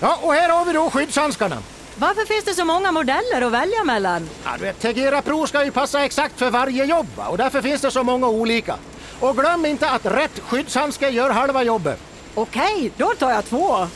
[0.00, 1.56] Ja, och här har vi då skyddshandskarna.
[1.96, 4.28] Varför finns det så många modeller att välja mellan?
[4.44, 7.80] Ja, du vet, Tegera Pro ska ju passa exakt för varje jobb och därför finns
[7.80, 8.76] det så många olika.
[9.20, 11.98] Och glöm inte att rätt skyddshandske gör halva jobbet.
[12.34, 13.86] Okej, då tar jag två.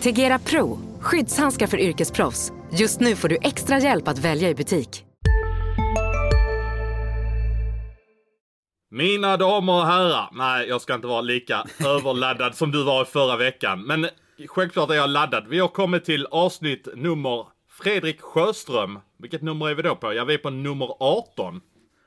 [0.00, 2.52] Tegera Pro, skyddshandskar för yrkesproffs.
[2.72, 5.04] Just nu får du extra hjälp att välja i butik.
[8.90, 10.28] Mina damer och herrar.
[10.32, 13.82] Nej, jag ska inte vara lika överladdad som du var i förra veckan.
[13.82, 14.08] Men
[14.48, 15.48] självklart är jag laddad.
[15.48, 18.98] Vi har kommit till avsnitt nummer Fredrik Sjöström.
[19.18, 20.14] Vilket nummer är vi då på?
[20.14, 21.60] Ja, vi är på nummer 18.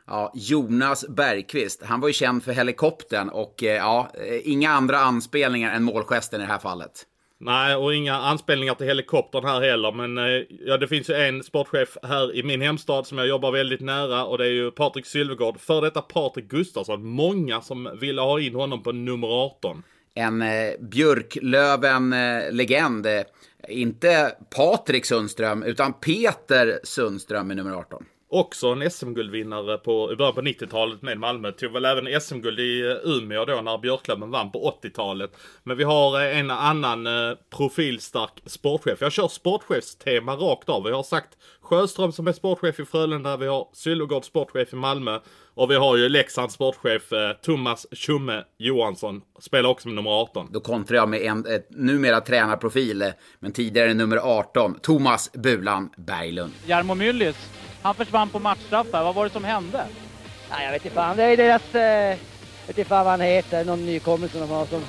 [0.08, 1.84] Ja, Jonas Bergqvist.
[1.84, 6.42] Han var ju känd för helikoptern och eh, ja, eh, inga andra anspelningar än målgesten
[6.42, 7.04] i det här fallet.
[7.40, 9.92] Nej, och inga anspelningar till helikoptern här heller.
[9.92, 13.52] Men eh, ja, det finns ju en sportchef här i min hemstad som jag jobbar
[13.52, 15.60] väldigt nära och det är ju Patrik Sylvegård.
[15.60, 17.08] För detta Patrik Gustafsson.
[17.08, 19.84] Många som ville ha in honom på nummer 18.
[20.18, 23.06] En eh, Björklöven-legend.
[23.06, 23.22] Eh,
[23.70, 28.06] inte Patrik Sundström, utan Peter Sundström i nummer 18.
[28.30, 31.52] Också en SM-guldvinnare på, i början på 90-talet med Malmö.
[31.52, 35.32] Tog väl även SM-guld i eh, Umeå då när Björklöven vann på 80-talet.
[35.64, 39.02] Men vi har eh, en annan eh, profilstark sportchef.
[39.02, 40.84] Jag kör sportchefstema rakt av.
[40.84, 43.38] Vi har sagt Sjöström som är sportchef i Frölunda.
[43.38, 45.20] Vi har Sylvegård sportchef i Malmö.
[45.56, 49.22] Och vi har ju Leksands sportchef eh, Thomas Tjomme Johansson.
[49.40, 50.50] Spelar också med nummer 18.
[50.52, 55.90] Då kontrar jag med en ett, numera tränarprofil, eh, men tidigare nummer 18, Thomas Bulan
[55.98, 56.54] Berglund.
[56.66, 57.50] Jarmo Myllys,
[57.82, 59.04] han försvann på matchstraffar.
[59.04, 59.86] Vad var det som hände?
[60.50, 61.18] Nej, jag vet inte fan.
[61.18, 61.76] Det är deras...
[61.76, 63.66] Eh, jag vet inte fan vad han heter.
[63.66, 64.82] Någon nykomling som de har som,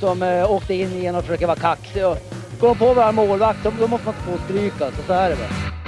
[0.00, 2.06] som eh, åkte in igen och försöker vara kaxig.
[2.06, 2.18] Och
[2.60, 4.90] går på våra målvakt, då, måste man få stryka.
[4.90, 5.83] Så, så är det bara.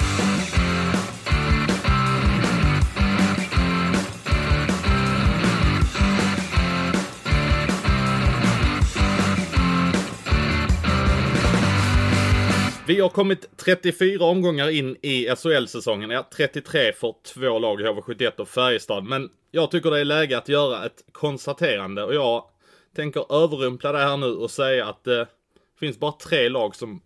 [12.86, 16.10] Vi har kommit 34 omgångar in i SHL-säsongen.
[16.10, 19.04] Ja, 33 för två lag, HV71 och Färjestad.
[19.04, 22.44] Men jag tycker det är läge att göra ett konstaterande och jag
[22.96, 25.26] tänker överrumpla det här nu och säga att det
[25.80, 27.00] finns bara tre lag som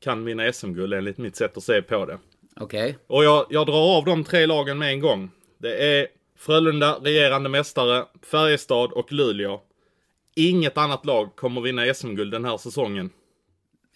[0.00, 2.18] kan vinna SM-guld enligt mitt sätt att se på det.
[2.60, 2.84] Okej.
[2.84, 2.94] Okay.
[3.06, 5.30] Och jag, jag drar av de tre lagen med en gång.
[5.58, 6.06] Det är
[6.38, 9.60] Frölunda, regerande mästare, Färjestad och Luleå.
[10.36, 13.10] Inget annat lag kommer vinna SM-guld den här säsongen.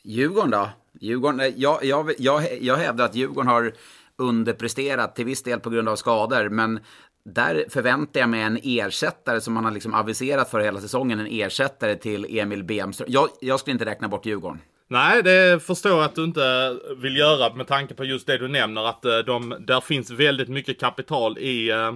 [0.03, 0.69] Djurgården då?
[1.01, 3.73] Djurgården, jag, jag, jag, jag hävdar att Djurgården har
[4.17, 6.81] underpresterat till viss del på grund av skador, men
[7.25, 11.27] där förväntar jag mig en ersättare som man har liksom aviserat för hela säsongen, en
[11.27, 13.09] ersättare till Emil Bemström.
[13.11, 14.61] Jag, jag skulle inte räkna bort Djurgården.
[14.89, 18.49] Nej, det förstår jag att du inte vill göra med tanke på just det du
[18.49, 21.93] nämner, att eh, de, där finns väldigt mycket kapital i eh,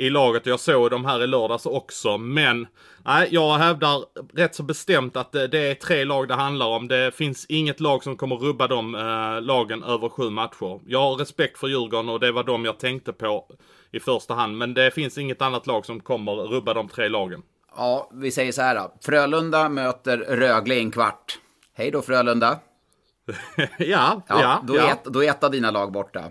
[0.00, 0.46] i laget.
[0.46, 2.18] Jag såg dem här i lördags också.
[2.18, 2.66] Men
[3.04, 6.88] nej, jag hävdar rätt så bestämt att det, det, är tre lag det handlar om.
[6.88, 10.80] Det finns inget lag som kommer rubba de eh, lagen över sju matcher.
[10.86, 13.46] Jag har respekt för Djurgården och det var de jag tänkte på
[13.90, 14.58] i första hand.
[14.58, 17.42] Men det finns inget annat lag som kommer rubba de tre lagen.
[17.76, 18.94] Ja, vi säger så här då.
[19.00, 21.38] Frölunda möter Rögle i en kvart.
[21.74, 22.58] Hej då Frölunda.
[23.56, 24.88] ja, ja, ja, då, ja.
[24.88, 26.24] Är ett, då är ett av dina lag borta.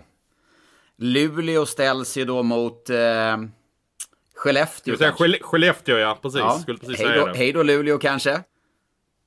[0.96, 3.36] Luleå ställs ju då mot eh,
[4.40, 6.40] Skellefteå säga, Skellefteå ja, precis.
[6.40, 6.58] Ja.
[6.58, 8.42] Skulle precis hej, säga då, hej då Luleå kanske.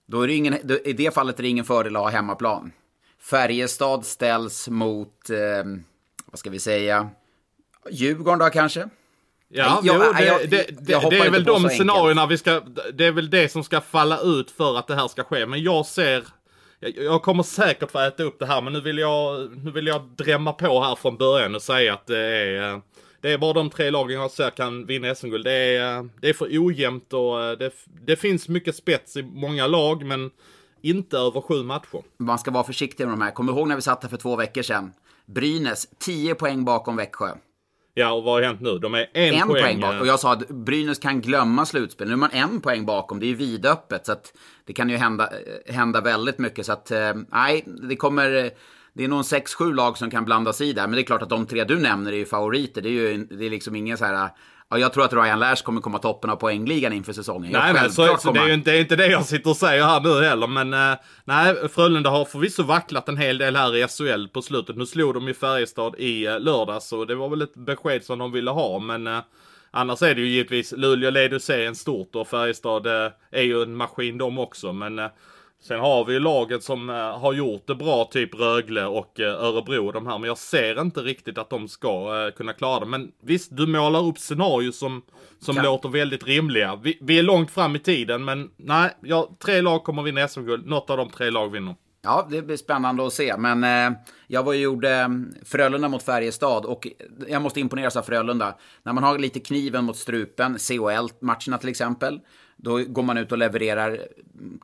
[0.08, 2.72] Då är det ingen, då, I det fallet är det ingen fördel att ha hemmaplan.
[3.20, 5.38] Färjestad ställs mot, eh,
[6.26, 7.10] vad ska vi säga,
[7.92, 8.90] Djurgården då kanske?
[9.48, 12.62] Ja, jag, jo, det, jag, det, det, det är väl de scenarierna vi ska,
[12.94, 15.46] det är väl det som ska falla ut för att det här ska ske.
[15.46, 16.24] Men jag ser,
[16.80, 19.88] jag, jag kommer säkert få äta upp det här, men nu vill jag, nu vill
[19.88, 22.82] jag drämma på här från början och säga att det är
[23.24, 25.46] det är bara de tre lagen jag ser kan vinna SM-guld.
[25.46, 27.72] Det är, det är för ojämnt och eh, det,
[28.06, 30.32] det finns mycket spets i många lag, men
[30.82, 32.04] inte över sju matcher.
[32.18, 33.32] Man ska vara försiktig med de här.
[33.32, 34.94] Kommer ihåg när vi satt här för två veckor sedan?
[35.26, 37.30] Brynäs, 10 poäng bakom Växjö.
[37.94, 38.80] Ja, och vad har hänt nu?
[38.80, 39.64] De är en, en poäng.
[39.64, 40.00] poäng bakom.
[40.00, 42.08] Och jag sa att Brynäs kan glömma slutspel.
[42.08, 43.20] Nu är man en poäng bakom.
[43.20, 44.06] Det är ju vidöppet.
[44.06, 44.34] Så att
[44.66, 45.30] det kan ju hända,
[45.68, 46.66] eh, hända väldigt mycket.
[46.66, 48.52] Så att, eh, nej, det kommer
[48.94, 50.88] det är nog 6-7 lag som kan blandas i där.
[50.88, 52.82] Men det är klart att de tre du nämner är ju favoriter.
[52.82, 54.30] Det är ju det är liksom ingen så här...
[54.70, 57.52] Ja, jag tror att Ryan Lash kommer komma toppen av poängligan inför säsongen.
[57.52, 59.58] Nej, nej, så, så det är ju inte, det är inte det jag sitter och
[59.58, 60.48] säger här nu heller.
[60.48, 64.78] Men uh, nej, Frölunda har förvisso vacklat en hel del här i SHL på slutet.
[64.78, 68.20] Nu slog de ju Färjestad i uh, lördags och det var väl ett besked som
[68.20, 68.80] de ville ha.
[68.80, 69.20] Men uh,
[69.72, 72.88] annars är det ju givetvis Luleå leder serien stort och Färjestad
[73.32, 74.74] är ju en maskin de också.
[74.74, 75.00] Men
[75.64, 79.26] Sen har vi ju laget som uh, har gjort det bra, typ Rögle och uh,
[79.26, 80.20] Örebro de här.
[80.20, 82.86] Men jag ser inte riktigt att de ska uh, kunna klara det.
[82.86, 85.02] Men visst, du målar upp scenarier som,
[85.40, 86.76] som låter väldigt rimliga.
[86.76, 90.66] Vi, vi, är långt fram i tiden, men nej, ja, tre lag kommer vinna SM-guld.
[90.66, 91.76] Något av de tre lag vinner.
[92.06, 93.38] Ja, det blir spännande att se.
[93.38, 95.08] Men eh, jag var ju gjorde eh,
[95.46, 96.88] Frölunda mot Färjestad och
[97.28, 98.56] jag måste imponeras av Frölunda.
[98.84, 102.20] När man har lite kniven mot strupen, CHL-matcherna till exempel,
[102.58, 104.00] då går man ut och levererar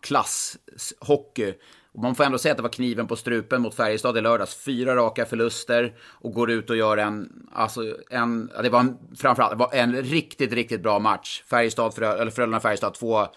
[0.01, 1.53] klasshockey.
[1.91, 4.55] Och man får ändå säga att det var kniven på strupen mot Färjestad i lördags.
[4.55, 9.51] Fyra raka förluster och går ut och gör en, alltså en, det var en, framförallt,
[9.51, 11.43] det var en riktigt, riktigt bra match.
[11.49, 13.27] Färjestad, Frö, eller Frölunda-Färjestad, två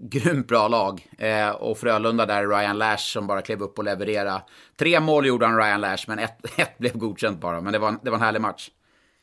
[0.00, 1.06] grymt bra lag.
[1.18, 4.42] Eh, och Frölunda där, Ryan Lash som bara klev upp och levererade.
[4.76, 7.60] Tre mål gjorde han, Ryan Lash, men ett, ett blev godkänt bara.
[7.60, 8.70] Men det var, det var en härlig match.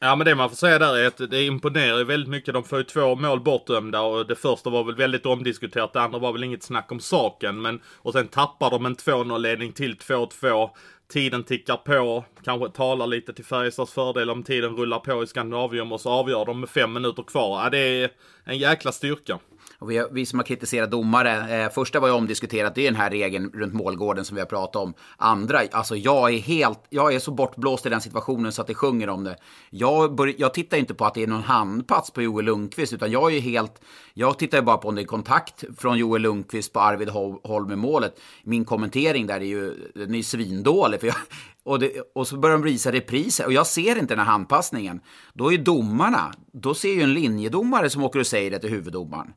[0.03, 2.53] Ja men det man får säga där är att det imponerar ju väldigt mycket.
[2.53, 5.93] De får ju två mål bortdömda och det första var väl väldigt omdiskuterat.
[5.93, 7.61] Det andra var väl inget snack om saken.
[7.61, 10.69] Men, och sen tappar de en 2-0-ledning till 2-2.
[11.13, 15.91] Tiden tickar på, kanske talar lite till Färjestads fördel om tiden rullar på i Skandinavium
[15.91, 17.63] och så avgör de med fem minuter kvar.
[17.63, 18.09] Ja, det är
[18.43, 19.39] en jäkla styrka.
[19.81, 23.01] Och vi, vi som har kritiserat domare, eh, första var ju omdiskuterat, det är den
[23.01, 24.93] här regeln runt målgården som vi har pratat om.
[25.17, 28.73] Andra, alltså jag är helt, jag är så bortblåst i den situationen så att det
[28.73, 29.37] sjunger om det.
[29.69, 33.11] Jag, bör, jag tittar inte på att det är någon handpass på Joel Lundqvist, utan
[33.11, 33.81] jag är helt,
[34.13, 37.09] jag tittar ju bara på om det är kontakt från Joel Lundqvist på Arvid
[37.43, 38.19] Holm i målet.
[38.43, 41.15] Min kommentering där är ju, den är svindålig, för jag,
[41.63, 44.99] och, det, och, så börjar de visa repriser och jag ser inte den här handpassningen.
[45.33, 49.33] Då är domarna, då ser ju en linjedomare som åker och säger det till huvuddomaren.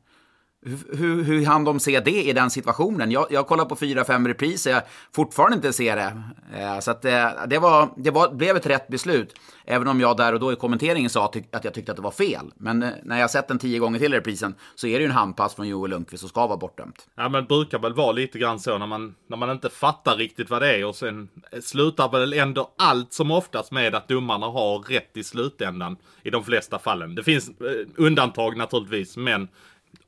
[0.91, 3.11] Hur, hur hann de se det i den situationen?
[3.11, 4.81] Jag, jag kollar på fyra, fem repriser, jag
[5.15, 6.23] fortfarande inte ser det.
[6.59, 9.35] Eh, så att, eh, det, var, det var, blev ett rätt beslut.
[9.65, 12.11] Även om jag där och då i kommenteringen sa att jag tyckte att det var
[12.11, 12.51] fel.
[12.55, 15.05] Men eh, när jag sett den tio gånger till i reprisen så är det ju
[15.05, 17.07] en handpass från Joel Lundqvist som ska vara bortdömt.
[17.15, 20.15] Ja men det brukar väl vara lite grann så när man, när man inte fattar
[20.15, 24.07] riktigt vad det är och sen eh, slutar väl ändå allt som oftast med att
[24.07, 27.15] domarna har rätt i slutändan i de flesta fallen.
[27.15, 29.47] Det finns eh, undantag naturligtvis men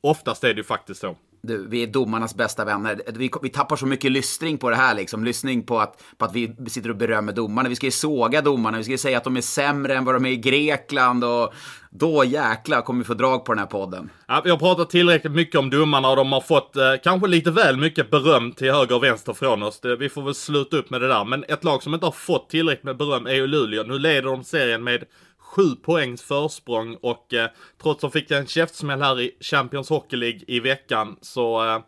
[0.00, 1.16] Oftast är det ju faktiskt så.
[1.42, 3.00] Du, vi är domarnas bästa vänner.
[3.06, 4.94] Vi, vi tappar så mycket lyssning på det här.
[4.94, 5.24] Liksom.
[5.24, 7.68] Lyssning på att, på att vi sitter och berömmer domarna.
[7.68, 8.78] Vi ska ju såga domarna.
[8.78, 11.24] Vi ska ju säga att de är sämre än vad de är i Grekland.
[11.24, 11.54] Och
[11.90, 14.10] då jäkla kommer vi få drag på den här podden.
[14.26, 17.50] Ja, vi har pratat tillräckligt mycket om domarna och de har fått eh, kanske lite
[17.50, 19.80] väl mycket beröm till höger och vänster från oss.
[19.80, 21.24] Det, vi får väl sluta upp med det där.
[21.24, 23.82] Men ett lag som inte har fått tillräckligt med beröm är ju Luleå.
[23.82, 25.04] Nu leder de serien med
[25.48, 27.50] sju poängs försprång och eh,
[27.82, 31.80] trots att de fick en käftsmäll här i Champions Hockey League i veckan så eh,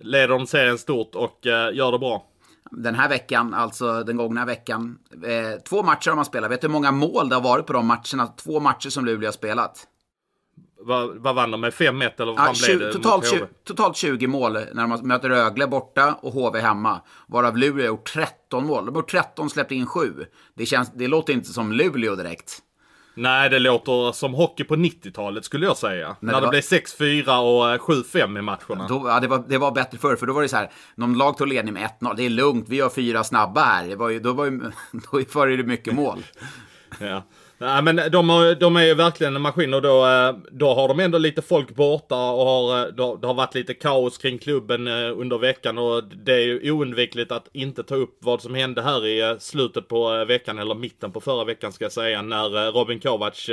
[0.00, 2.26] leder de serien stort och eh, gör det bra.
[2.70, 6.50] Den här veckan, alltså den gångna veckan, eh, två matcher har man spelat.
[6.50, 8.26] Vet du hur många mål det har varit på de matcherna?
[8.36, 9.86] Två matcher som Luleå har spelat.
[10.80, 11.72] Vad, vad vann de med?
[11.72, 12.92] 5-1 eller vad ja, 20, blev det?
[12.92, 17.00] Totalt 20, totalt 20 mål när man möter Rögle borta och HV hemma.
[17.26, 18.86] Varav Luleå har gjort 13 mål.
[18.86, 20.26] De har gjort 13 släppt in 7.
[20.54, 22.63] Det, känns, det låter inte som Luleå direkt.
[23.14, 26.06] Nej, det låter som hockey på 90-talet skulle jag säga.
[26.06, 26.50] Nej, När det, var...
[26.50, 28.88] blev 6-4 och 7-5 i matcherna.
[28.88, 31.18] Då, ja, det, var, det var bättre förr, för då var det så här, någon
[31.18, 32.14] lag tog ledning med 1-0.
[32.16, 33.88] Det är lugnt, vi har fyra snabba här.
[33.88, 34.50] Det var ju, då var ju,
[34.92, 36.22] då var det mycket mål.
[37.00, 37.22] ja.
[37.64, 40.88] Nej men de, har, de är ju verkligen en maskin och då, eh, då har
[40.88, 44.38] de ändå lite folk borta och har, eh, då, det har varit lite kaos kring
[44.38, 48.54] klubben eh, under veckan och det är ju oundvikligt att inte ta upp vad som
[48.54, 52.72] hände här i slutet på veckan eller mitten på förra veckan ska jag säga när
[52.72, 53.50] Robin Kovacs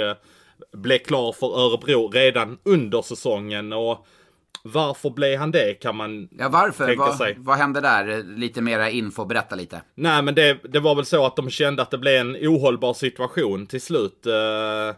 [0.73, 4.05] blev klar för Örebro redan under säsongen och
[4.63, 6.85] varför blev han det kan man ja, varför?
[6.85, 7.35] tänka Va, sig.
[7.39, 8.23] Vad hände där?
[8.37, 9.81] Lite mera info, berätta lite.
[9.95, 12.93] Nej men det, det var väl så att de kände att det blev en ohållbar
[12.93, 14.25] situation till slut.
[14.25, 14.95] Eh,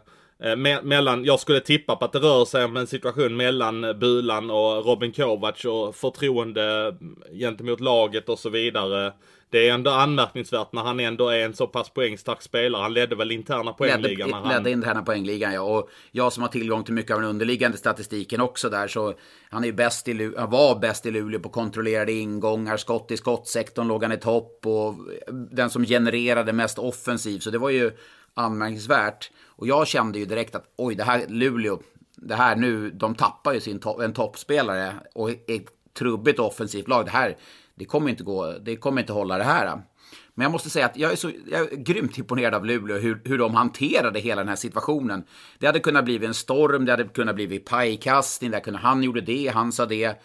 [0.56, 4.50] me mellan, jag skulle tippa på att det rör sig om en situation mellan Bulan
[4.50, 6.96] och Robin Kovacs och förtroende
[7.32, 9.12] gentemot laget och så vidare
[9.54, 12.82] det är ändå anmärkningsvärt när han ändå är en så pass poängstark spelare.
[12.82, 14.30] Han ledde väl interna poängligan?
[14.30, 15.60] Ledde, ledde interna poängligan ja.
[15.60, 19.14] Och jag som har tillgång till mycket av den underliggande statistiken också där så
[19.50, 23.88] han är bäst i, han var bäst i Luleå på kontrollerade ingångar, skott i skottsektorn
[23.88, 24.94] låg han i topp och
[25.50, 27.38] den som genererade mest offensiv.
[27.38, 27.92] Så det var ju
[28.34, 29.30] anmärkningsvärt.
[29.56, 31.80] Och jag kände ju direkt att oj, det här Luleå,
[32.16, 35.66] det här nu, de tappar ju sin to en toppspelare och ett
[35.98, 37.04] trubbigt offensivt lag.
[37.04, 37.36] Det här
[37.74, 39.82] det kommer inte gå, det kommer inte hålla det här.
[40.34, 43.22] Men jag måste säga att jag är, så, jag är grymt imponerad av Luleå, hur,
[43.24, 45.24] hur de hanterade hela den här situationen.
[45.58, 49.20] Det hade kunnat bli en storm, det hade kunnat bli pajkastning, det kunde, han gjorde
[49.20, 50.22] det, han sa det.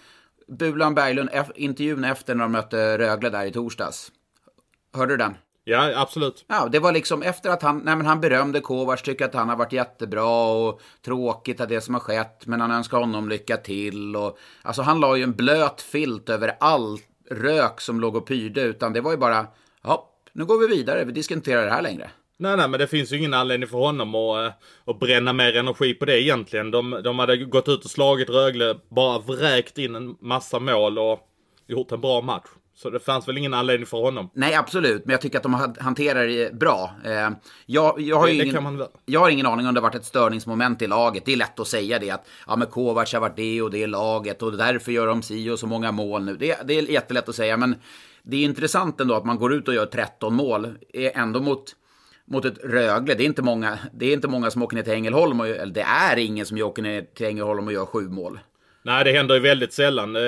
[0.47, 4.11] Bulan Berglund, intervjun efter när de mötte Rögle där i torsdags.
[4.93, 5.35] Hörde du den?
[5.69, 6.45] Ja, absolut.
[6.47, 9.49] Ja, det var liksom efter att han, nej men han berömde Kovacs, tycker att han
[9.49, 13.57] har varit jättebra och tråkigt att det som har skett, men han önskar honom lycka
[13.57, 18.27] till och alltså han la ju en blöt filt över allt rök som låg och
[18.27, 19.47] pyrde, utan det var ju bara,
[19.83, 22.09] ja, nu går vi vidare, vi diskuterar det här längre.
[22.37, 24.53] Nej, nej, men det finns ju ingen anledning för honom att, eh,
[24.85, 26.71] att bränna mer energi på det egentligen.
[26.71, 31.19] De, de hade gått ut och slagit Rögle, bara vräkt in en massa mål och
[31.67, 32.47] gjort en bra match.
[32.81, 34.29] Så det fanns väl ingen anledning för honom.
[34.33, 35.05] Nej, absolut.
[35.05, 36.91] Men jag tycker att de hanterar det bra.
[37.05, 37.29] Eh,
[37.65, 40.05] jag, jag, har Det- ingen, man jag har ingen aning om det har varit ett
[40.05, 41.25] störningsmoment i laget.
[41.25, 42.09] Det är lätt att säga det.
[42.11, 45.49] Att ja, men Kovacs har varit det och det laget och därför gör de si
[45.49, 46.37] och så många mål nu.
[46.37, 47.57] Det, det är jättelätt att säga.
[47.57, 47.75] Men
[48.23, 50.67] det är intressant ändå att man går ut och gör 13 mål.
[50.93, 51.75] Är ändå mot,
[52.25, 53.13] mot ett Rögle.
[53.13, 55.39] Det är, inte många, det är inte många som åker ner till Ängelholm.
[55.39, 58.39] Och, eller det är ingen som åker ner till Ängelholm och gör sju mål.
[58.89, 60.15] Nej, det händer ju väldigt sällan.
[60.15, 60.21] Eh,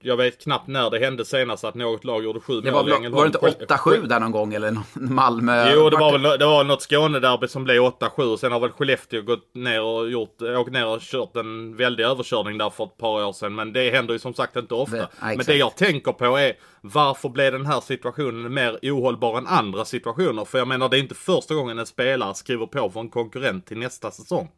[0.00, 3.00] Jag vet knappt när det hände senast att något lag gjorde sju Det mål var,
[3.00, 4.54] väl- var det inte 8-7 där någon gång?
[4.54, 5.70] Eller Malmö?
[5.74, 8.36] Jo, det var väl det var något Skånederby som blev 8-7.
[8.36, 12.58] Sen har väl Skellefteå gått ner och gjort, åkt ner och kört en väldig överkörning
[12.58, 13.54] där för ett par år sedan.
[13.54, 14.96] Men det händer ju som sagt inte ofta.
[14.96, 19.46] Nej, Men det jag tänker på är varför blev den här situationen mer ohållbar än
[19.46, 20.44] andra situationer?
[20.44, 23.66] För jag menar, det är inte första gången en spelare skriver på för en konkurrent
[23.66, 24.48] till nästa säsong.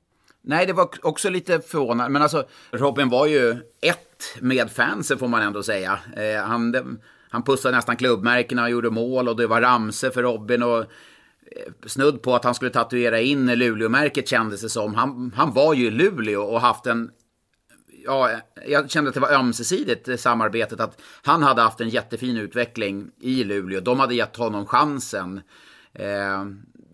[0.49, 2.12] Nej, det var också lite förvånande.
[2.12, 3.50] Men alltså, Robin var ju
[3.81, 5.99] ett med fansen får man ändå säga.
[6.17, 6.99] Eh, han,
[7.31, 10.62] han pussade nästan klubbmärkena och gjorde mål och det var ramse för Robin.
[10.62, 14.95] Och, eh, snudd på att han skulle tatuera in Luleå-märket kändes det som.
[14.95, 17.11] Han, han var ju i Luleå och haft en
[18.05, 18.31] ja,
[18.67, 20.81] jag kände att det var ömsesidigt eh, samarbetet.
[20.81, 23.81] Att han hade haft en jättefin utveckling i Luleå.
[23.81, 25.40] De hade gett honom chansen.
[25.93, 26.45] Eh,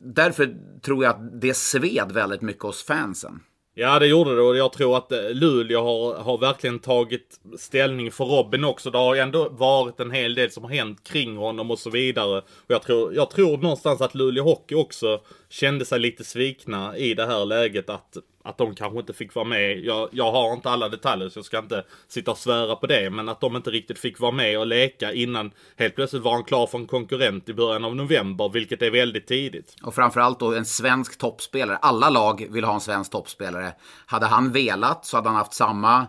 [0.05, 3.41] därför tror jag att det sved väldigt mycket hos fansen.
[3.77, 8.11] Ja, det gjorde det och jag tror att eh, Luleå har, har verkligen tagit ställning
[8.11, 8.91] för Robin också.
[8.91, 11.91] Det har ju ändå varit en hel del som har hänt kring honom och så
[11.91, 12.39] vidare.
[12.39, 17.15] Och jag tror, jag tror någonstans att Luleå Hockey också kände sig lite svikna i
[17.15, 19.79] det här läget att, att de kanske inte fick vara med.
[19.79, 23.11] Jag, jag har inte alla detaljer så jag ska inte sitta och svära på det.
[23.11, 26.45] Men att de inte riktigt fick vara med och leka innan helt plötsligt var han
[26.45, 29.77] klar för en konkurrent i början av november, vilket är väldigt tidigt.
[29.83, 31.77] Och framförallt då en svensk toppspelare.
[31.77, 33.73] Alla lag vill ha en svensk toppspelare.
[34.07, 36.07] Hade han velat så hade han haft samma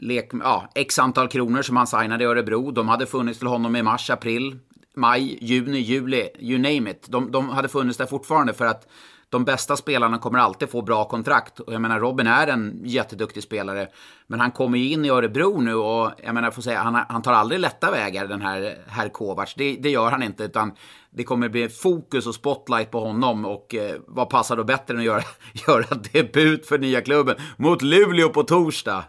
[0.00, 2.70] lek, ja, x antal kronor som han signade i Örebro.
[2.70, 4.58] De hade funnits till honom i mars, april,
[4.96, 7.06] maj, juni, juli, you name it.
[7.08, 8.86] De, de hade funnits där fortfarande för att
[9.30, 11.60] de bästa spelarna kommer alltid få bra kontrakt.
[11.60, 13.88] Och jag menar, Robin är en jätteduktig spelare.
[14.26, 17.22] Men han kommer ju in i Örebro nu och jag menar, får säga, han, han
[17.22, 19.54] tar aldrig lätta vägar den här herr Kovacs.
[19.54, 20.72] Det, det gör han inte, utan
[21.10, 23.44] det kommer bli fokus och spotlight på honom.
[23.44, 25.22] Och eh, vad passar då bättre än att göra,
[25.68, 29.04] göra debut för nya klubben mot Luleå på torsdag?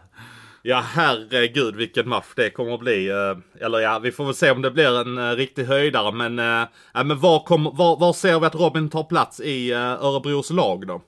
[0.62, 3.08] Ja, herregud vilken match det kommer att bli.
[3.08, 6.12] Eh, eller ja, vi får väl se om det blir en eh, riktig höjdare.
[6.12, 9.72] Men, eh, ja, men var, kom, var, var ser vi att Robin tar plats i
[9.72, 11.02] Örebros lag då?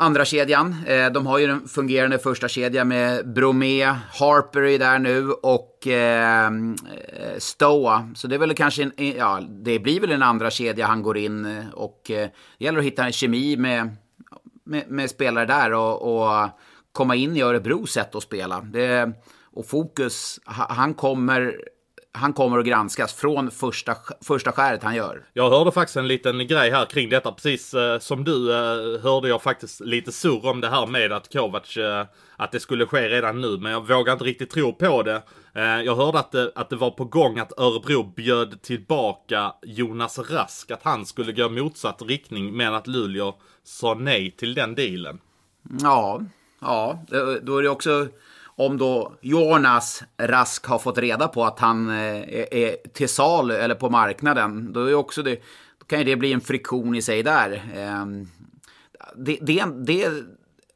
[0.00, 0.76] Andra kedjan,
[1.14, 3.84] de har ju en fungerande första kedja med Bromé,
[4.20, 6.50] Harper är där nu och eh,
[7.38, 8.10] Stoa.
[8.14, 11.18] Så det är väl kanske en, ja, det blir väl en andra kedja han går
[11.18, 13.96] in och eh, det gäller att hitta en kemi med,
[14.64, 16.48] med, med spelare där och, och
[16.92, 18.60] komma in i Örebros sätt att spela.
[18.60, 19.12] Det,
[19.52, 21.56] och fokus, ha- han kommer,
[22.12, 25.26] han kommer att granskas från första, första skäret han gör.
[25.32, 27.32] Jag hörde faktiskt en liten grej här kring detta.
[27.32, 31.32] Precis eh, som du eh, hörde jag faktiskt lite surr om det här med att
[31.32, 33.58] Kovacs, eh, att det skulle ske redan nu.
[33.58, 35.22] Men jag vågar inte riktigt tro på det.
[35.54, 40.18] Eh, jag hörde att det, att det var på gång att Örebro bjöd tillbaka Jonas
[40.18, 40.70] Rask.
[40.70, 45.18] Att han skulle gå motsatt riktning men att Luleå sa nej till den dealen.
[45.82, 46.20] Ja,
[46.60, 48.08] ja, eh, då är det också
[48.44, 53.54] om då Jonas Rask har fått reda på att han eh, är, är till salu
[53.54, 55.42] eller på marknaden, då är också det,
[55.78, 57.62] då kan ju det bli en friktion i sig där.
[57.74, 58.28] Ehm,
[59.16, 60.10] det, det, det,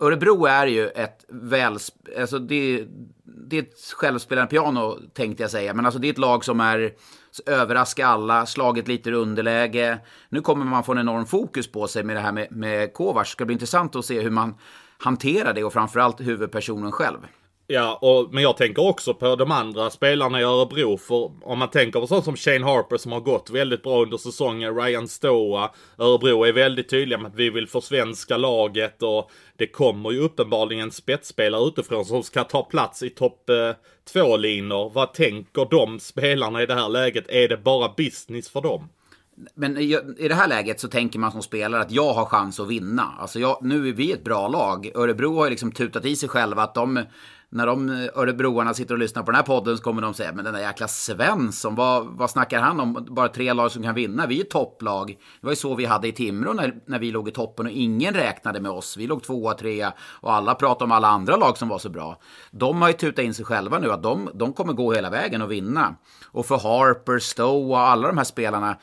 [0.00, 1.78] Örebro är ju ett väl,
[2.18, 2.86] alltså det,
[3.24, 6.60] det är ett självspelande piano tänkte jag säga, men alltså det är ett lag som
[6.60, 6.92] är
[7.46, 9.98] överraska alla, slagit lite i underläge.
[10.28, 13.30] Nu kommer man få en enorm fokus på sig med det här med, med Kovacs.
[13.30, 14.54] Det ska bli intressant att se hur man
[15.02, 17.18] hantera det och framförallt huvudpersonen själv.
[17.66, 20.98] Ja, och, men jag tänker också på de andra spelarna i Örebro.
[20.98, 24.16] För om man tänker på sånt som Shane Harper som har gått väldigt bra under
[24.16, 25.70] säsongen, Ryan Stoa.
[25.98, 30.90] Örebro är väldigt tydliga med att vi vill försvenska laget och det kommer ju uppenbarligen
[30.90, 33.76] spetsspelare utifrån som ska ta plats i topp eh,
[34.12, 34.90] två linor.
[34.94, 37.24] Vad tänker de spelarna i det här läget?
[37.28, 38.88] Är det bara business för dem?
[39.54, 42.68] Men i det här läget så tänker man som spelare att jag har chans att
[42.68, 43.14] vinna.
[43.18, 44.90] Alltså jag, nu är vi ett bra lag.
[44.94, 47.02] Örebro har ju liksom tutat i sig själva att de,
[47.52, 50.32] när de eh, örebroarna sitter och lyssnar på den här podden så kommer de säga
[50.32, 53.06] men den där jäkla Svensson, vad, vad snackar han om?
[53.10, 54.26] Bara tre lag som kan vinna.
[54.26, 55.08] Vi är ett topplag.
[55.40, 57.72] Det var ju så vi hade i Timrå när, när vi låg i toppen och
[57.72, 58.96] ingen räknade med oss.
[58.96, 62.20] Vi låg tvåa, trea och alla pratade om alla andra lag som var så bra.
[62.50, 65.42] De har ju tutat in sig själva nu att de, de kommer gå hela vägen
[65.42, 65.96] och vinna.
[66.26, 68.76] Och för Harper, Stowe och alla de här spelarna,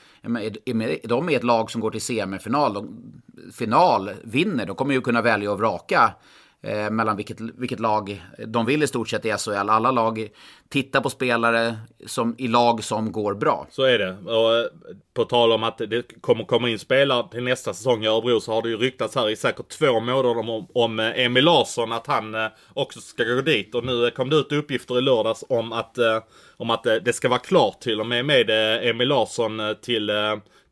[1.03, 3.11] de är ett lag som går till semifinal, de,
[3.53, 4.65] final, vinner.
[4.65, 6.13] De kommer ju kunna välja och vraka
[6.61, 9.69] eh, mellan vilket, vilket lag de vill i stort sett i SHL.
[9.69, 10.29] Alla lag
[10.69, 13.67] tittar på spelare som, i lag som går bra.
[13.69, 14.17] Så är det.
[14.31, 14.65] Och eh,
[15.13, 18.53] på tal om att det kommer komma in spelare till nästa säsong i Örebro så
[18.53, 22.07] har det ju ryktats här i säkert två månader om, om eh, Emil Larsson att
[22.07, 23.75] han eh, också ska gå dit.
[23.75, 26.19] Och nu eh, kom det ut uppgifter i lördags om att, eh,
[26.57, 28.49] om att eh, det ska vara klart till och med med
[28.89, 30.11] Emil Larsson till,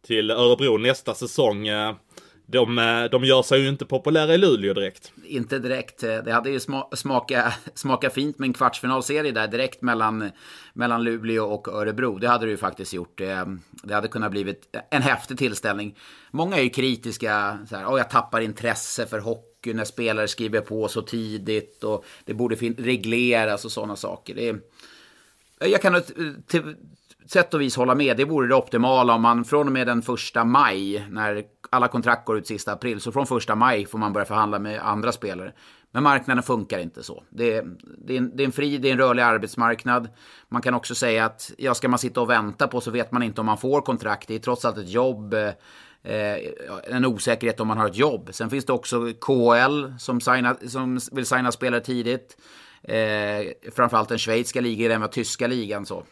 [0.08, 1.68] till Örebro nästa säsong
[2.50, 5.12] de, eh, de gör sig ju inte populära i Luleå direkt.
[5.26, 6.04] Inte direkt.
[6.04, 6.60] Eh, det hade ju
[6.96, 10.32] smaka, smaka fint med en kvartsfinalserie där direkt mellan,
[10.74, 12.18] mellan Luleå och Örebro.
[12.18, 13.22] Det hade det ju faktiskt gjort.
[13.22, 13.46] Eh,
[13.84, 15.98] det hade kunnat blivit en häftig tillställning.
[16.32, 17.60] Många är ju kritiska.
[17.70, 22.06] Så här, oh, jag tappar intresse för hockey när spelare skriver på så tidigt och
[22.26, 24.36] det borde regleras och sådana saker.
[24.36, 24.60] Det är,
[25.60, 26.02] jag kan
[26.48, 26.76] till
[27.28, 28.18] sätt och vis hålla med.
[28.18, 32.26] Det vore det optimala om man från och med den första maj, när alla kontrakt
[32.26, 35.54] går ut sista april, så från första maj får man börja förhandla med andra spelare.
[35.92, 37.24] Men marknaden funkar inte så.
[37.30, 37.66] Det är,
[37.98, 40.10] det, är en, det är en fri, det är en rörlig arbetsmarknad.
[40.50, 43.24] Man kan också säga att, ja, ska man sitta och vänta på så vet man
[43.24, 44.28] inte om man får kontrakt.
[44.28, 45.34] Det är trots allt ett jobb.
[46.04, 46.38] Eh,
[46.84, 48.30] en osäkerhet om man har ett jobb.
[48.32, 52.38] Sen finns det också KL som, signa, som vill signa spelare tidigt.
[52.84, 55.86] Eh, framförallt den schweiziska ligan den tyska ligan.
[55.86, 56.04] Så.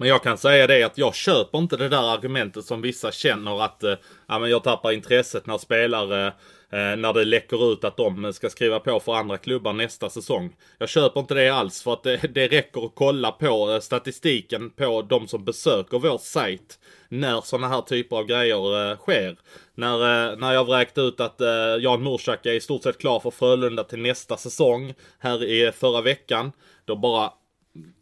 [0.00, 3.64] Men jag kan säga det att jag köper inte det där argumentet som vissa känner
[3.64, 3.94] att eh,
[4.28, 6.26] ja, men jag tappar intresset när spelare
[6.70, 10.56] eh, när det läcker ut att de ska skriva på för andra klubbar nästa säsong.
[10.78, 14.70] Jag köper inte det alls för att det, det räcker att kolla på eh, statistiken
[14.70, 16.78] på de som besöker vår sajt
[17.08, 19.36] när sådana här typer av grejer eh, sker.
[19.74, 23.20] När, eh, när jag vräkt ut att eh, Jan Mursak är i stort sett klar
[23.20, 26.52] för Frölunda till nästa säsong här i förra veckan.
[26.84, 27.32] Då bara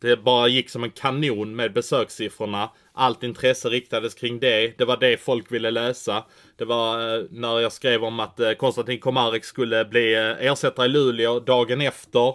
[0.00, 2.70] det bara gick som en kanon med besökssiffrorna.
[2.92, 4.78] Allt intresse riktades kring det.
[4.78, 6.24] Det var det folk ville läsa.
[6.56, 10.86] Det var eh, när jag skrev om att eh, Konstantin Komarek skulle bli eh, ersättare
[10.86, 12.34] i Luleå dagen efter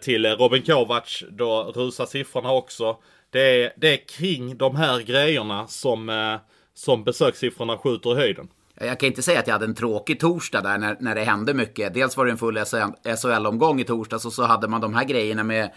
[0.00, 1.24] till Robin Kovacs.
[1.30, 2.96] Då rusar siffrorna också.
[3.30, 6.38] Det är, det är kring de här grejerna som,
[6.74, 8.48] som besökssiffrorna skjuter i höjden.
[8.80, 11.54] Jag kan inte säga att jag hade en tråkig torsdag där när, när det hände
[11.54, 11.94] mycket.
[11.94, 12.58] Dels var det en full
[13.04, 15.70] SHL-omgång i torsdags och så hade man de här grejerna med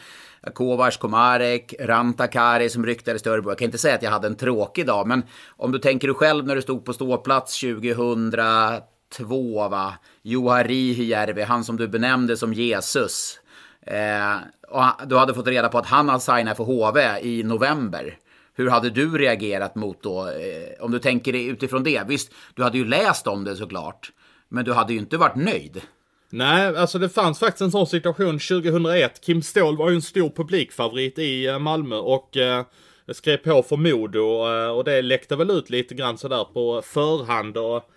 [0.53, 3.51] Kovacs, Komarek, Rantakari som ryktades till Örebro.
[3.51, 6.15] Jag kan inte säga att jag hade en tråkig dag, men om du tänker dig
[6.15, 9.93] själv när du stod på ståplats 2002, va?
[10.21, 13.39] Juha Rihijärvi, han som du benämnde som Jesus.
[13.81, 14.35] Eh,
[14.67, 18.17] och du hade fått reda på att han hade signat för HV i november.
[18.53, 22.07] Hur hade du reagerat mot då, eh, om du tänker dig utifrån det?
[22.07, 24.11] Visst, du hade ju läst om det såklart,
[24.49, 25.81] men du hade ju inte varit nöjd.
[26.31, 29.21] Nej, alltså det fanns faktiskt en sån situation 2001.
[29.21, 32.65] Kim Ståhl var ju en stor publikfavorit i eh, Malmö och eh,
[33.13, 37.57] skrev på för Modo och, och det läckte väl ut lite grann sådär på förhand
[37.57, 37.89] och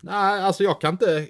[0.00, 1.26] nej, alltså jag kan inte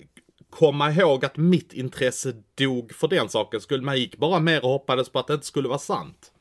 [0.50, 4.70] komma ihåg att mitt intresse dog för den saken skulle Man gick bara mer och
[4.70, 6.32] hoppades på att det inte skulle vara sant.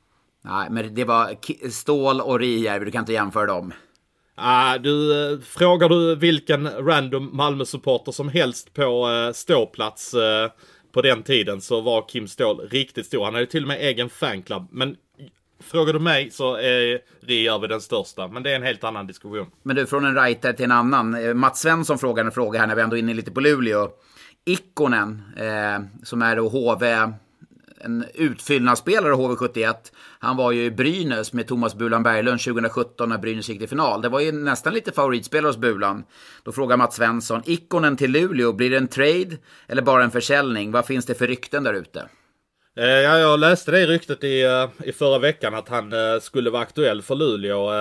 [0.42, 1.36] Nej, men det var
[1.70, 3.74] Ståhl och Rijärvi, du kan inte jämföra dem.
[4.36, 10.52] Ah, du, eh, frågar du vilken random Malmö-supporter som helst på eh, ståplats eh,
[10.92, 13.26] på den tiden så var Kim Ståhl riktigt stor.
[13.26, 14.68] Han hade till och med egen fanclub.
[14.72, 14.96] Men
[15.64, 18.28] frågar du mig så eh, är Rijärvi den största.
[18.28, 19.48] Men det är en helt annan diskussion.
[19.64, 21.16] Men du, från en writer till en annan.
[21.26, 23.90] Eh, Mats Svensson frågar en fråga här när vi ändå är inne lite på Luleå.
[24.46, 27.14] Ikonen, eh, som är då HV
[27.86, 29.76] en utfyllnadsspelare i HV71.
[30.20, 34.02] Han var ju i Brynäs med Thomas Bulan Berglund 2017 när Brynäs gick till final.
[34.02, 36.04] Det var ju nästan lite favoritspelare hos Bulan.
[36.44, 40.72] Då frågar Mats Svensson, ikonen till Luleå, blir det en trade eller bara en försäljning?
[40.72, 42.10] Vad finns det för rykten där ute?
[42.78, 46.50] Eh, ja, jag läste det ryktet i, eh, i förra veckan att han eh, skulle
[46.50, 47.72] vara aktuell för Luleå.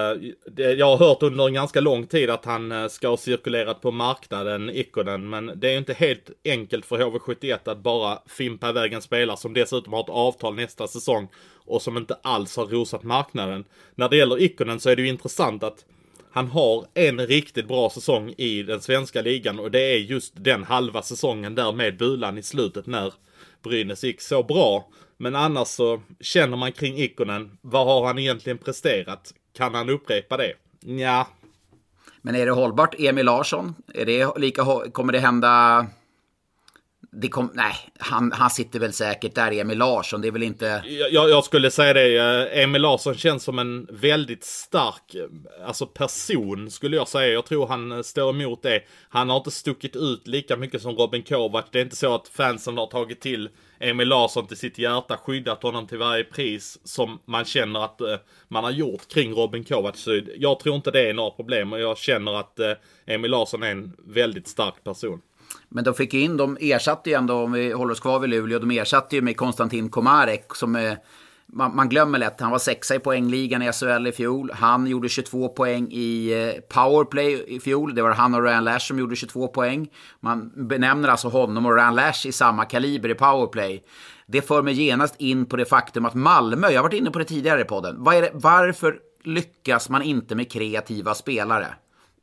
[0.57, 4.71] Jag har hört under en ganska lång tid att han ska ha cirkulerat på marknaden,
[4.71, 5.31] Ikonen.
[5.31, 9.55] Men det är inte helt enkelt för HV71 att bara fimpa iväg en spelare som
[9.55, 11.29] dessutom har ett avtal nästa säsong
[11.67, 13.65] och som inte alls har rosat marknaden.
[13.95, 15.85] När det gäller Ikonen så är det ju intressant att
[16.31, 20.65] han har en riktigt bra säsong i den svenska ligan och det är just den
[20.65, 23.13] halva säsongen där med Bulan i slutet när
[23.65, 24.89] Brynäs gick så bra.
[25.17, 29.35] Men annars så känner man kring Ikonen, vad har han egentligen presterat?
[29.57, 30.53] Kan han upprepa det?
[30.81, 31.29] Ja.
[32.23, 32.95] Men är det hållbart?
[32.99, 33.75] Emil Larsson?
[33.95, 35.87] Är det lika, kommer det hända
[37.17, 40.21] det kom, nej, han, han sitter väl säkert där, Emil Larsson.
[40.21, 40.83] Det är väl inte...
[40.87, 42.17] Jag, jag, skulle säga det.
[42.17, 47.33] Eh, Emil Larsson känns som en väldigt stark eh, alltså person, skulle jag säga.
[47.33, 48.83] Jag tror han eh, står emot det.
[49.09, 51.65] Han har inte stuckit ut lika mycket som Robin Kovac.
[51.73, 53.49] Det är inte så att fansen har tagit till
[53.79, 58.01] Emil Larsson till sitt hjärta, skyddat honom till varje pris som man känner att
[58.49, 59.97] man har gjort kring Robin Kovac.
[59.97, 62.61] Så jag tror inte det är några problem och jag känner att
[63.07, 65.21] Emil Larsson är en väldigt stark person.
[65.69, 68.31] Men de fick ju in, de ersatte ju ändå, om vi håller oss kvar vid
[68.31, 70.99] Luleå, de ersatte ju med Konstantin Komarek som är
[71.47, 74.51] man, man, glömmer lätt, han var sexa i poängligan i SHL i fjol.
[74.55, 77.95] Han gjorde 22 poäng i eh, powerplay i fjol.
[77.95, 79.89] Det var han och Ryan Lash som gjorde 22 poäng.
[80.21, 83.85] Man benämner alltså honom och Ryan Lash i samma kaliber i powerplay.
[84.27, 87.19] Det för mig genast in på det faktum att Malmö, jag har varit inne på
[87.19, 91.67] det tidigare i podden, det, varför lyckas man inte med kreativa spelare?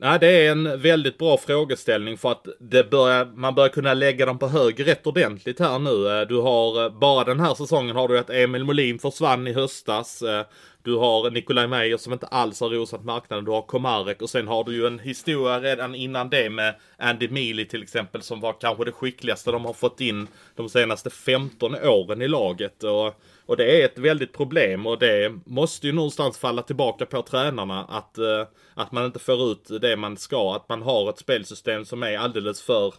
[0.04, 4.26] Nej, det är en väldigt bra frågeställning för att det börjar, man börjar kunna lägga
[4.26, 6.20] dem på hög rätt ordentligt här nu.
[6.20, 9.54] Eh, du har, eh, bara den här säsongen har du att Emil Molin försvann i
[9.54, 10.22] höstas.
[10.22, 10.46] Eh,
[10.84, 13.46] du har Nikolaj Meyer som inte alls har rosat marknaden.
[13.46, 17.30] Du har Komarek och sen har du ju en historia redan innan det med Andy
[17.30, 21.76] Mealy till exempel som var kanske det skickligaste de har fått in de senaste 15
[21.76, 22.84] åren i laget.
[22.84, 27.21] Och, och det är ett väldigt problem och det måste ju någonstans falla tillbaka på
[27.21, 30.56] tränarna att, eh, att man inte får ut det man ska.
[30.56, 32.93] Att man har ett spelsystem som är alldeles för,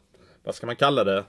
[0.44, 1.24] vad ska man kalla det,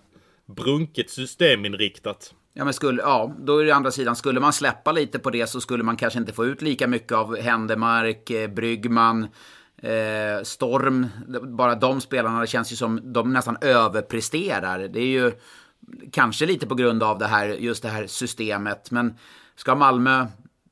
[0.46, 2.34] brunket systeminriktat.
[2.54, 5.48] Ja, men skulle, ja, då är det andra sidan, skulle man släppa lite på det
[5.48, 9.28] så skulle man kanske inte få ut lika mycket av Händemark, eh, Bryggman,
[9.78, 11.08] eh, Storm.
[11.58, 14.80] Bara de spelarna, det känns ju som de nästan överpresterar.
[14.80, 15.32] Det är ju
[16.12, 18.92] kanske lite på grund av det här, just det här systemet.
[18.92, 19.18] Men
[19.56, 20.28] ska Malmö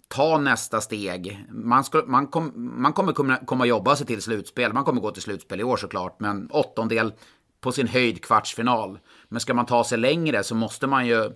[0.08, 1.46] ta nästa steg.
[1.50, 4.74] Man, ska, man, kom, man kommer komma, komma jobba sig till slutspel.
[4.74, 7.14] Man kommer gå till slutspel i år såklart, men åttondel
[7.62, 9.00] på sin höjd kvartsfinal.
[9.30, 11.32] Men ska man ta sig längre så måste man ju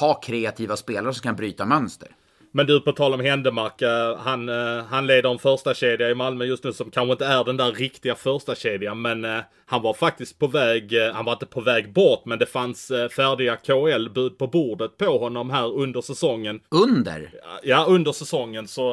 [0.00, 2.16] ha kreativa spelare som kan bryta mönster.
[2.54, 6.14] Men du, på tal om Händemark, eh, han, eh, han leder en första kedja i
[6.14, 9.82] Malmö just nu som kanske inte är den där riktiga första kedjan men eh, han
[9.82, 14.38] var faktiskt på väg, han var inte på väg bort, men det fanns färdiga KL-bud
[14.38, 16.60] på bordet på honom här under säsongen.
[16.68, 17.30] Under?
[17.62, 18.92] Ja, under säsongen så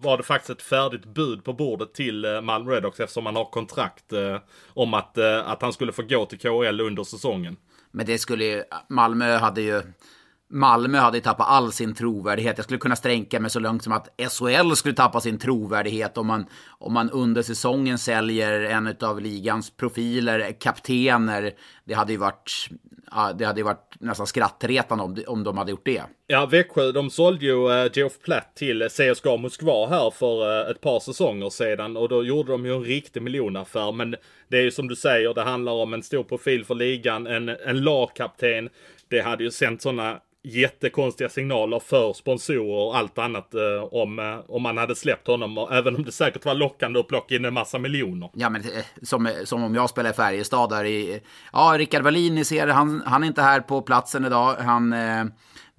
[0.00, 4.12] var det faktiskt ett färdigt bud på bordet till Malmö Redhawks eftersom han har kontrakt
[4.68, 7.56] om att, att han skulle få gå till KL under säsongen.
[7.90, 9.82] Men det skulle ju, Malmö hade ju
[10.52, 12.58] Malmö hade tappat all sin trovärdighet.
[12.58, 16.26] Jag skulle kunna stränka mig så långt som att SHL skulle tappa sin trovärdighet om
[16.26, 16.46] man,
[16.78, 21.52] om man under säsongen säljer en av ligans profiler, kaptener.
[21.84, 22.68] Det hade ju varit,
[23.38, 26.02] det hade varit nästan skrattretande om, om de hade gjort det.
[26.26, 30.80] Ja, Växjö, de sålde ju eh, Geoff Platt till CSKA Moskva här för eh, ett
[30.80, 33.92] par säsonger sedan och då gjorde de ju en riktig miljonaffär.
[33.92, 34.16] Men
[34.48, 37.48] det är ju som du säger, det handlar om en stor profil för ligan, en,
[37.48, 38.68] en lagkapten.
[39.08, 44.38] Det hade ju sänt sådana jättekonstiga signaler för sponsorer och allt annat eh, om, eh,
[44.48, 45.68] om man hade släppt honom.
[45.70, 48.30] Även om det säkert var lockande att plocka in en massa miljoner.
[48.34, 51.20] Ja, men eh, som, eh, som om jag spelar i Färjestad där i...
[51.52, 54.54] Ja, Rickard Wallin, ni ser, han, han är inte här på platsen idag.
[54.54, 54.92] Han...
[54.92, 55.24] Eh,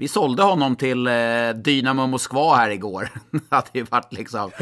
[0.02, 3.10] vi sålde honom till eh, Dynamo Moskva här igår.
[3.32, 4.52] det hade ju varit liksom...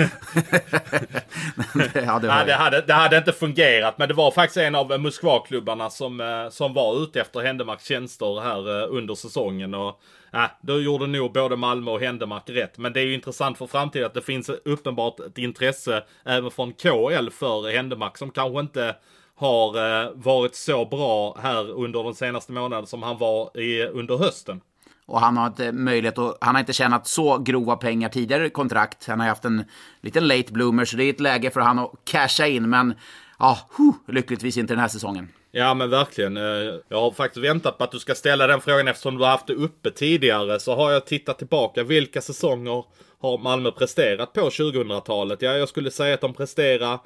[1.94, 5.00] det, hade Nej, det, hade, det hade inte fungerat, men det var faktiskt en av
[5.00, 9.74] Moskva-klubbarna som, eh, som var ute efter Händemarks tjänster här eh, under säsongen.
[9.74, 10.02] Och,
[10.34, 12.78] äh, då gjorde nog både Malmö och Händemark rätt.
[12.78, 16.74] Men det är ju intressant för framtiden att det finns uppenbart ett intresse även från
[16.74, 18.96] KL för Händemark som kanske inte
[19.36, 24.18] har eh, varit så bra här under den senaste månaden som han var i, under
[24.18, 24.62] hösten.
[25.10, 28.50] Och han har inte möjlighet att, han har inte tjänat så grova pengar tidigare i
[28.50, 29.08] kontrakt.
[29.08, 29.64] Han har haft en
[30.02, 32.70] liten late bloomer, så det är ett läge för han att casha in.
[32.70, 32.94] Men
[33.40, 35.28] ja, huh, lyckligtvis inte den här säsongen.
[35.52, 36.38] Ja men verkligen.
[36.38, 39.32] Eh, jag har faktiskt väntat på att du ska ställa den frågan eftersom du har
[39.32, 40.60] haft det uppe tidigare.
[40.60, 41.84] Så har jag tittat tillbaka.
[41.84, 42.84] Vilka säsonger
[43.20, 45.42] har Malmö presterat på 2000-talet?
[45.42, 47.00] Ja, jag skulle säga att de presterade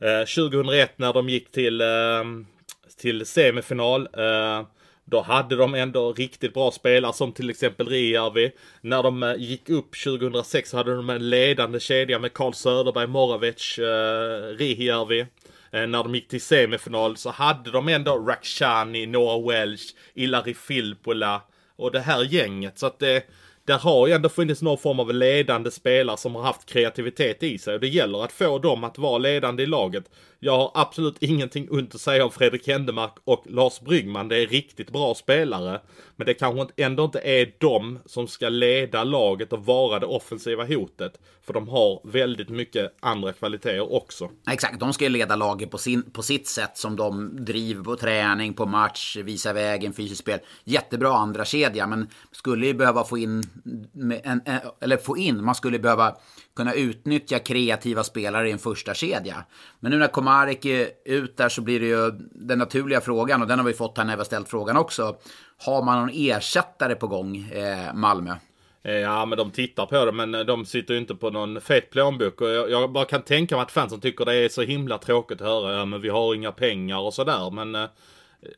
[0.00, 1.86] eh, 2001 när de gick till, eh,
[3.00, 4.08] till semifinal.
[5.10, 8.52] Då hade de ändå riktigt bra spelare som till exempel Rijärvi.
[8.80, 13.06] När de eh, gick upp 2006 så hade de en ledande kedja med Carl Söderberg,
[13.06, 15.20] Moravec, eh, Rijärvi.
[15.72, 21.42] Eh, när de gick till semifinal så hade de ändå Rakhshani, Noah Welch, Ilari Filppula
[21.76, 22.78] och det här gänget.
[22.78, 23.22] Så att det,
[23.64, 27.58] där har ju ändå funnits någon form av ledande spelare som har haft kreativitet i
[27.58, 30.04] sig och det gäller att få dem att vara ledande i laget.
[30.40, 34.28] Jag har absolut ingenting ont att säga om Fredrik Händemark och Lars Bryggman.
[34.28, 35.80] Det är riktigt bra spelare.
[36.16, 40.64] Men det kanske ändå inte är de som ska leda laget och vara det offensiva
[40.64, 41.20] hotet.
[41.46, 44.30] För de har väldigt mycket andra kvaliteter också.
[44.50, 47.96] Exakt, de ska ju leda laget på, sin, på sitt sätt som de driver på
[47.96, 50.38] träning, på match, visar vägen, fysiskt spel.
[50.64, 53.42] Jättebra andra kedja men skulle ju behöva få in,
[54.24, 56.16] en, en, eller få in, man skulle behöva
[56.58, 59.44] kunna utnyttja kreativa spelare i en första kedja.
[59.80, 63.48] Men nu när Komarek är ut där så blir det ju den naturliga frågan, och
[63.48, 65.16] den har vi fått här när vi har ställt frågan också.
[65.64, 68.34] Har man någon ersättare på gång, eh, Malmö?
[68.82, 71.60] Eh, ja, men de tittar på det, men eh, de sitter ju inte på någon
[71.60, 72.40] fet plånbok.
[72.40, 75.40] Och jag, jag bara kan tänka mig att fansen tycker det är så himla tråkigt
[75.40, 77.50] att höra, ja men vi har inga pengar och sådär.
[77.50, 77.88] Men eh,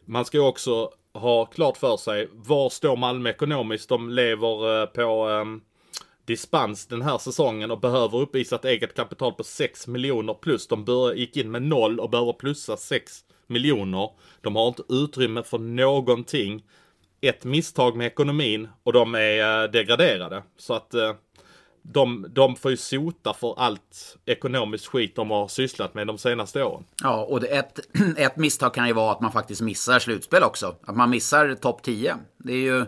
[0.04, 3.88] man ska ju också ha klart för sig, var står Malmö ekonomiskt?
[3.88, 5.60] De lever eh, på ehm,
[6.30, 10.68] dispens den här säsongen och behöver uppvisa ett eget kapital på 6 miljoner plus.
[10.68, 14.10] De bör, gick in med noll och behöver plussa 6 miljoner.
[14.40, 16.64] De har inte utrymme för någonting.
[17.20, 20.42] Ett misstag med ekonomin och de är eh, degraderade.
[20.56, 21.12] Så att eh,
[21.82, 26.64] de, de får ju sota för allt ekonomiskt skit de har sysslat med de senaste
[26.64, 26.84] åren.
[27.02, 27.80] Ja, och ett,
[28.16, 30.76] ett misstag kan ju vara att man faktiskt missar slutspel också.
[30.82, 32.16] Att man missar topp 10.
[32.38, 32.86] Det är ju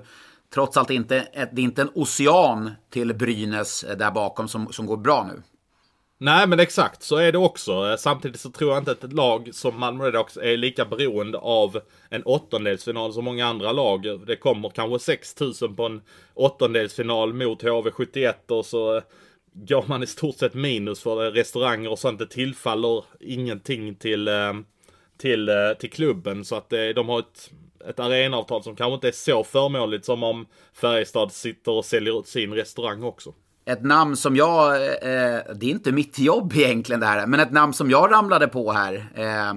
[0.54, 4.72] trots allt inte, eh, det är inte en ocean till Brynäs eh, där bakom som,
[4.72, 5.42] som går bra nu.
[6.18, 7.72] Nej men exakt, så är det också.
[7.72, 11.38] Eh, samtidigt så tror jag inte att ett lag som Malmö Redhawks är lika beroende
[11.38, 14.26] av en åttondelsfinal som många andra lag.
[14.26, 16.00] Det kommer kanske 6000 på en
[16.34, 19.00] åttondelsfinal mot HV71 och så
[19.52, 22.18] går man i stort sett minus för restauranger och sånt.
[22.18, 24.28] Det tillfaller ingenting till,
[25.16, 26.44] till, till klubben.
[26.44, 27.50] Så att de har ett,
[27.88, 32.26] ett arenaavtal som kanske inte är så förmånligt som om Färjestad sitter och säljer ut
[32.26, 33.32] sin restaurang också
[33.64, 37.52] ett namn som jag, eh, det är inte mitt jobb egentligen det här, men ett
[37.52, 39.54] namn som jag ramlade på här, eh,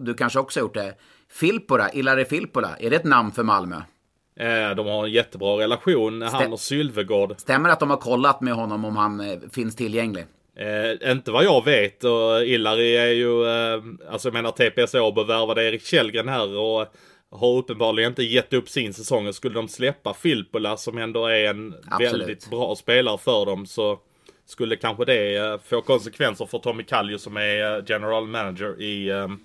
[0.00, 0.94] du kanske också har gjort det,
[1.30, 3.76] Filppula, Ilari Filppula, är det ett namn för Malmö?
[4.40, 7.34] Eh, de har en jättebra relation, Stäm han och Sylvegård.
[7.38, 10.26] Stämmer att de har kollat med honom om han eh, finns tillgänglig?
[10.56, 15.24] Eh, inte vad jag vet och Ilari är ju, eh, alltså jag menar TPS Åbo
[15.24, 16.86] värvade Erik Källgren här och
[17.30, 19.26] har uppenbarligen inte gett upp sin säsong.
[19.26, 22.12] Och skulle de släppa Filppula som ändå är en Absolut.
[22.12, 23.98] väldigt bra spelare för dem så
[24.46, 29.10] skulle kanske det eh, få konsekvenser för Tommy Kallio som är eh, general manager i
[29.12, 29.40] um,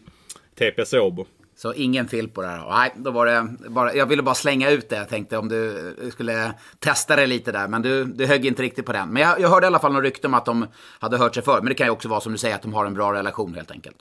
[0.56, 1.26] TPS Åbo.
[1.56, 2.70] Så ingen Filppula då?
[2.70, 4.96] Nej, då var det bara, jag ville bara slänga ut det.
[4.96, 7.68] Jag tänkte om du skulle testa det lite där.
[7.68, 9.10] Men du, du högg inte riktigt på den.
[9.10, 10.68] Men jag, jag hörde i alla fall någon rykte om att de
[11.00, 11.62] hade hört sig för.
[11.62, 13.54] Men det kan ju också vara som du säger att de har en bra relation
[13.56, 13.98] helt enkelt.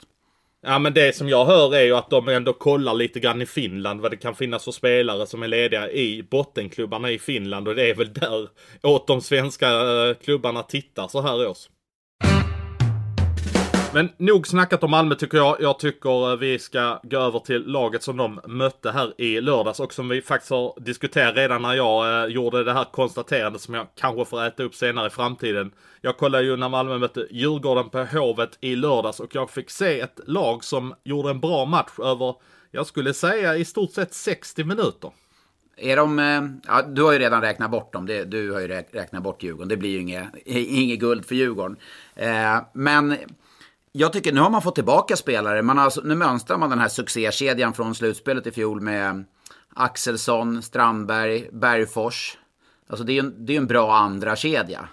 [0.65, 3.45] Ja men det som jag hör är ju att de ändå kollar lite grann i
[3.45, 7.75] Finland vad det kan finnas för spelare som är lediga i bottenklubbarna i Finland och
[7.75, 8.47] det är väl där
[8.83, 11.69] åt de svenska eh, klubbarna tittar så här års.
[13.93, 15.61] Men nog snackat om Malmö tycker jag.
[15.61, 19.79] Jag tycker eh, vi ska gå över till laget som de mötte här i lördags
[19.79, 23.73] och som vi faktiskt har diskuterat redan när jag eh, gjorde det här konstaterandet som
[23.73, 25.71] jag kanske får äta upp senare i framtiden.
[26.01, 29.99] Jag kollade ju när Malmö mötte Djurgården på Hovet i lördags och jag fick se
[29.99, 32.35] ett lag som gjorde en bra match över,
[32.71, 35.11] jag skulle säga i stort sett 60 minuter.
[35.77, 38.05] Är de, eh, ja, du har ju redan räknat bort dem.
[38.05, 39.67] Du har ju räknat bort Djurgården.
[39.67, 41.77] Det blir ju inget, inget guld för Djurgården.
[42.15, 43.17] Eh, men
[43.95, 45.61] jag tycker nu har man fått tillbaka spelare.
[45.61, 49.25] Man har, alltså, nu mönstrar man den här succékedjan från slutspelet i fjol med
[49.75, 52.37] Axelsson, Strandberg, Bergfors.
[52.87, 54.87] Alltså det är ju en, det är en bra andra kedja.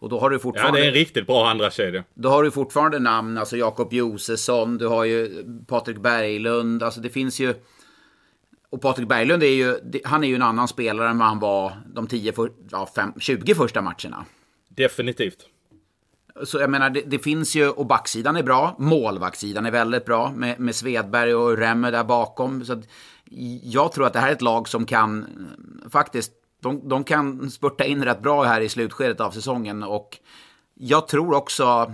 [0.00, 0.78] Och då har du fortfarande...
[0.78, 2.04] Ja, det är en riktigt bra andra kedja.
[2.14, 7.08] Då har du fortfarande namn, alltså Jakob Josefsson, du har ju Patrik Berglund, alltså det
[7.08, 7.54] finns ju...
[8.70, 11.72] Och Patrik Berglund är ju, han är ju en annan spelare än vad han var
[11.94, 12.32] de 10,
[12.70, 14.24] ja, 5, 20 första matcherna.
[14.68, 15.46] Definitivt.
[16.44, 20.32] Så jag menar, det, det, finns ju, och backsidan är bra, målvaktssidan är väldigt bra
[20.36, 22.64] med, med Svedberg och Remmer där bakom.
[22.64, 22.82] Så
[23.62, 25.26] jag tror att det här är ett lag som kan,
[25.90, 29.82] faktiskt, de, de kan spurta in rätt bra här i slutskedet av säsongen.
[29.82, 30.18] Och
[30.74, 31.92] jag tror också,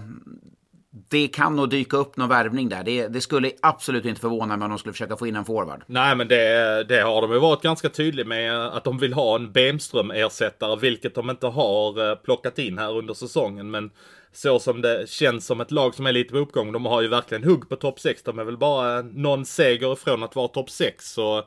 [1.09, 2.85] det kan nog dyka upp någon värvning där.
[2.85, 5.85] Det, det, skulle absolut inte förvåna mig om de skulle försöka få in en forward.
[5.87, 8.67] Nej, men det, det har de ju varit ganska tydliga med.
[8.67, 13.15] Att de vill ha en Bemström-ersättare, vilket de inte har eh, plockat in här under
[13.15, 13.71] säsongen.
[13.71, 13.91] Men
[14.37, 16.73] så som det känns som ett lag som är lite på uppgång.
[16.73, 18.23] De har ju verkligen hugg på topp 6.
[18.23, 21.13] De är väl bara någon seger ifrån att vara topp 6.
[21.13, 21.43] Så,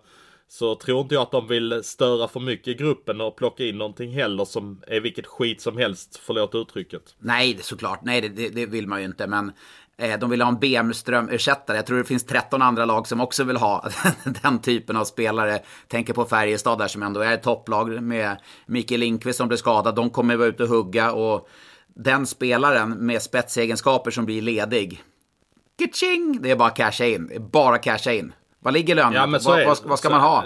[0.47, 3.77] så tror inte jag att de vill störa för mycket i gruppen och plocka in
[3.77, 7.01] någonting heller som är vilket skit som helst, förlåt uttrycket.
[7.19, 7.99] Nej, såklart.
[8.03, 9.27] Nej, det, det vill man ju inte.
[9.27, 9.51] Men
[9.97, 11.77] eh, de vill ha en Bemström-ersättare.
[11.77, 13.89] Jag tror det finns 13 andra lag som också vill ha
[14.43, 15.59] den typen av spelare.
[15.87, 19.95] Tänker på Färjestad där som ändå är ett topplag med Mikael Lindqvist som blev skadad.
[19.95, 21.49] De kommer vara ute och hugga och
[21.97, 25.03] den spelaren med spetsegenskaper som blir ledig.
[25.79, 26.39] Kitching!
[26.41, 27.27] Det är bara casha in.
[27.27, 28.33] Det är bara casha in.
[28.59, 29.39] Vad ligger lönen ja?
[29.45, 30.43] Vad, vad, vad, ska så, man ha?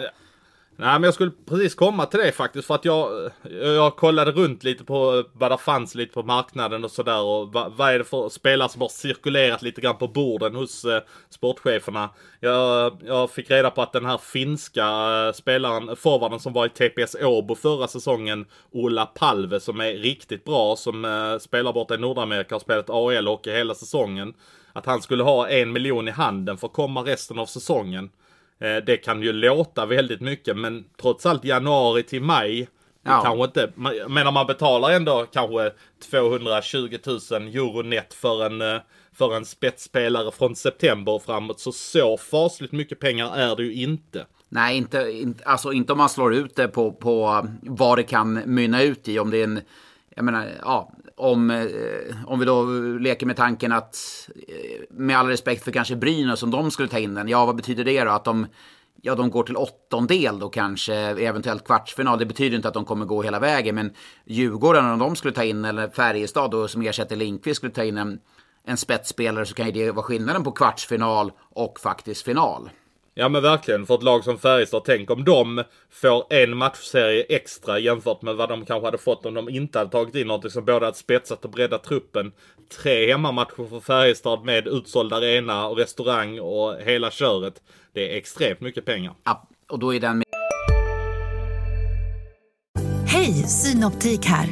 [0.81, 4.63] Nej men jag skulle precis komma till det faktiskt för att jag, jag kollade runt
[4.63, 7.97] lite på eh, vad det fanns lite på marknaden och sådär och vad, vad är
[7.97, 12.09] det för spelare som har cirkulerat lite grann på borden hos eh, sportcheferna.
[12.39, 14.85] Jag, jag fick reda på att den här finska
[15.27, 20.43] eh, spelaren, forwarden som var i TPS Åbo förra säsongen, Ola Palve som är riktigt
[20.43, 24.33] bra som eh, spelar borta i Nordamerika och spelat AL-hockey hela säsongen.
[24.73, 28.09] Att han skulle ha en miljon i handen för att komma resten av säsongen.
[28.61, 32.67] Eh, det kan ju låta väldigt mycket men trots allt januari till maj
[33.03, 33.21] Ja.
[33.23, 35.71] kanske inte, jag menar man betalar ändå kanske
[36.09, 38.81] 220 000 euro net för en, eh,
[39.13, 41.59] för en spetsspelare från september och framåt.
[41.59, 44.25] Så så fasligt mycket pengar är det ju inte.
[44.49, 48.33] Nej, inte, inte, alltså inte om man slår ut det på, på vad det kan
[48.45, 49.19] mynna ut i.
[49.19, 49.61] Om det är en,
[50.15, 51.67] jag menar, ja, om, eh,
[52.25, 52.63] om vi då
[52.99, 53.97] leker med tanken att,
[54.47, 57.55] eh, med all respekt för kanske Brynäs, om de skulle ta in den, ja vad
[57.55, 58.11] betyder det då?
[58.11, 58.47] Att de,
[59.01, 62.19] ja, de går till åttondel då kanske, eventuellt kvartsfinal.
[62.19, 63.93] Det betyder inte att de kommer gå hela vägen, men
[64.25, 67.97] Djurgården om de skulle ta in, eller Färjestad då, som ersätter Lindqvist skulle ta in
[67.97, 68.19] en,
[68.65, 72.69] en spetsspelare så kan ju det vara skillnaden på kvartsfinal och faktiskt final.
[73.13, 77.79] Ja men verkligen, för ett lag som Färjestad, tänk om de får en matchserie extra
[77.79, 80.65] jämfört med vad de kanske hade fått om de inte hade tagit in något som
[80.65, 82.31] både hade spetsat och breddat truppen.
[82.81, 87.53] Tre hemmamatcher för Färjestad med utsåld arena och restaurang och hela köret.
[87.93, 89.13] Det är extremt mycket pengar.
[89.23, 90.23] Ja, och då är den
[93.07, 94.49] Hej, Synoptik här.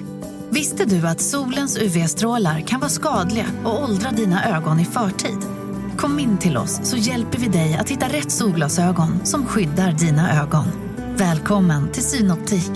[0.50, 5.59] Visste du att solens UV-strålar kan vara skadliga och åldra dina ögon i förtid?
[6.00, 10.42] Kom in till oss så hjälper vi dig att hitta rätt solglasögon som skyddar dina
[10.42, 10.66] ögon.
[11.18, 12.72] Välkommen till Synoptik.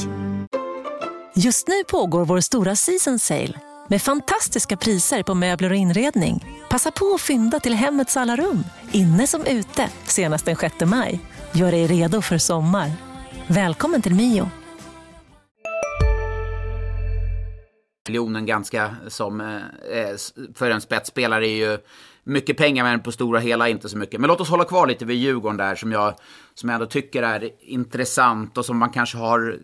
[1.36, 6.46] Just nu pågår vår stora season sale med fantastiska priser på möbler och inredning.
[6.70, 11.20] Passa på att fynda till hemmets alla rum, inne som ute, senast den 6 maj.
[11.52, 12.92] Gör dig redo för sommar.
[13.48, 14.50] Välkommen till Mio.
[18.10, 20.16] miljonen ganska som eh,
[20.56, 21.78] för en spetsspelare är ju
[22.24, 24.20] mycket pengar men på stora hela inte så mycket.
[24.20, 26.14] Men låt oss hålla kvar lite vid Djurgården där som jag,
[26.54, 29.60] som jag ändå tycker är intressant och som man kanske har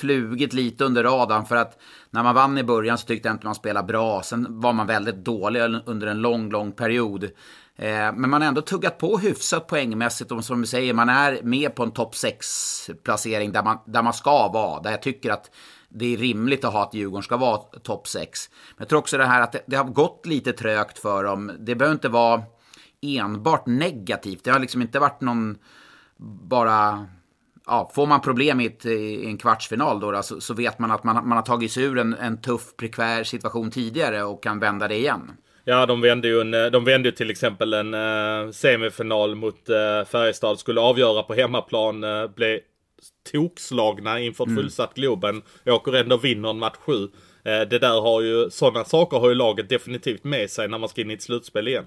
[0.00, 1.78] flugit lite under radarn för att
[2.10, 4.22] när man vann i början så tyckte jag inte man spelade bra.
[4.22, 7.24] Sen var man väldigt dålig under en lång, lång period.
[7.76, 11.42] Eh, men man har ändå tuggat på hyfsat poängmässigt och som vi säger, man är
[11.42, 14.82] med på en topp 6-placering där man, där man ska vara.
[14.82, 15.50] Där jag tycker att
[15.94, 18.50] det är rimligt att ha att Djurgården ska vara topp 6.
[18.70, 21.52] Men jag tror också det här att det, det har gått lite trögt för dem.
[21.58, 22.42] Det behöver inte vara
[23.02, 24.44] enbart negativt.
[24.44, 25.58] Det har liksom inte varit någon
[26.48, 27.06] bara...
[27.66, 30.90] Ja, får man problem i, ett, i en kvartsfinal då, då så, så vet man
[30.90, 34.60] att man, man har tagit sig ur en, en tuff prekvär situation tidigare och kan
[34.60, 35.32] vända det igen.
[35.64, 40.04] Ja, de vände ju, en, de vände ju till exempel en eh, semifinal mot eh,
[40.06, 40.58] Färjestad.
[40.58, 42.04] Skulle avgöra på hemmaplan.
[42.04, 42.60] Eh, blev
[43.32, 45.42] tokslagna inför ett fullsatt Globen.
[45.66, 46.92] Åker ändå och vinner en match 7.
[47.02, 47.08] Eh,
[47.42, 51.00] det där har ju, sådana saker har ju laget definitivt med sig när man ska
[51.00, 51.84] in i ett slutspel igen.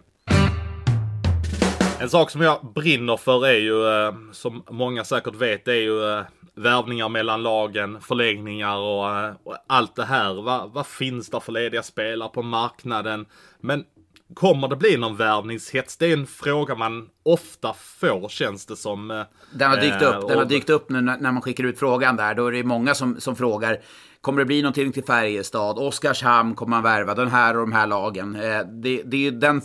[1.99, 6.03] En sak som jag brinner för är ju, eh, som många säkert vet, är ju
[6.03, 6.23] eh,
[6.56, 10.34] värvningar mellan lagen, förlängningar och, och allt det här.
[10.34, 13.25] Va, vad finns det för lediga spelare på marknaden?
[13.60, 13.86] Men
[14.33, 15.97] kommer det bli någon värvningshets?
[15.97, 19.11] Det är en fråga man ofta får känns det som.
[19.11, 19.21] eh,
[19.53, 22.15] Den har dykt eh, upp, den har dykt upp nu när man skickar ut frågan
[22.15, 22.35] där.
[22.35, 23.81] Då är det många som, som frågar,
[24.21, 25.79] kommer det bli någonting till Färjestad?
[25.79, 28.35] Oskarshamn kommer man värva, den här och de här lagen.
[28.35, 29.61] Eh, Det, det är den,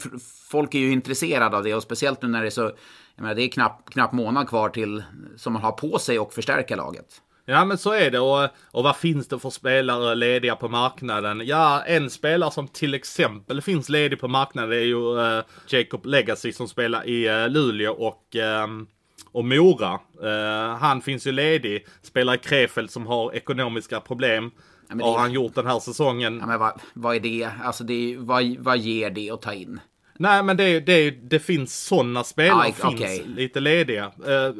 [0.50, 2.72] folk är ju intresserade av det och speciellt nu när det är så,
[3.16, 5.02] jag menar, det är knappt knapp månad kvar till,
[5.36, 7.06] som man har på sig och förstärka laget.
[7.44, 11.42] Ja men så är det och, och vad finns det för spelare lediga på marknaden?
[11.44, 16.52] Ja, en spelare som till exempel finns ledig på marknaden är ju eh, Jacob Legacy
[16.52, 18.86] som spelar i eh, Luleå och, ehm,
[19.32, 19.98] och Mora.
[20.22, 24.50] Eh, han finns ju ledig, spelar i Krefeld som har ekonomiska problem.
[24.88, 26.38] men det- Har han gjort den här säsongen?
[26.40, 27.48] Ja, men vad, vad är det?
[27.62, 29.80] Alltså det är, vad, vad ger det att ta in?
[30.18, 33.24] Nej men det, det, det finns sådana spelare Ja, finns okej.
[33.36, 34.04] lite lediga.
[34.26, 34.52] Eh,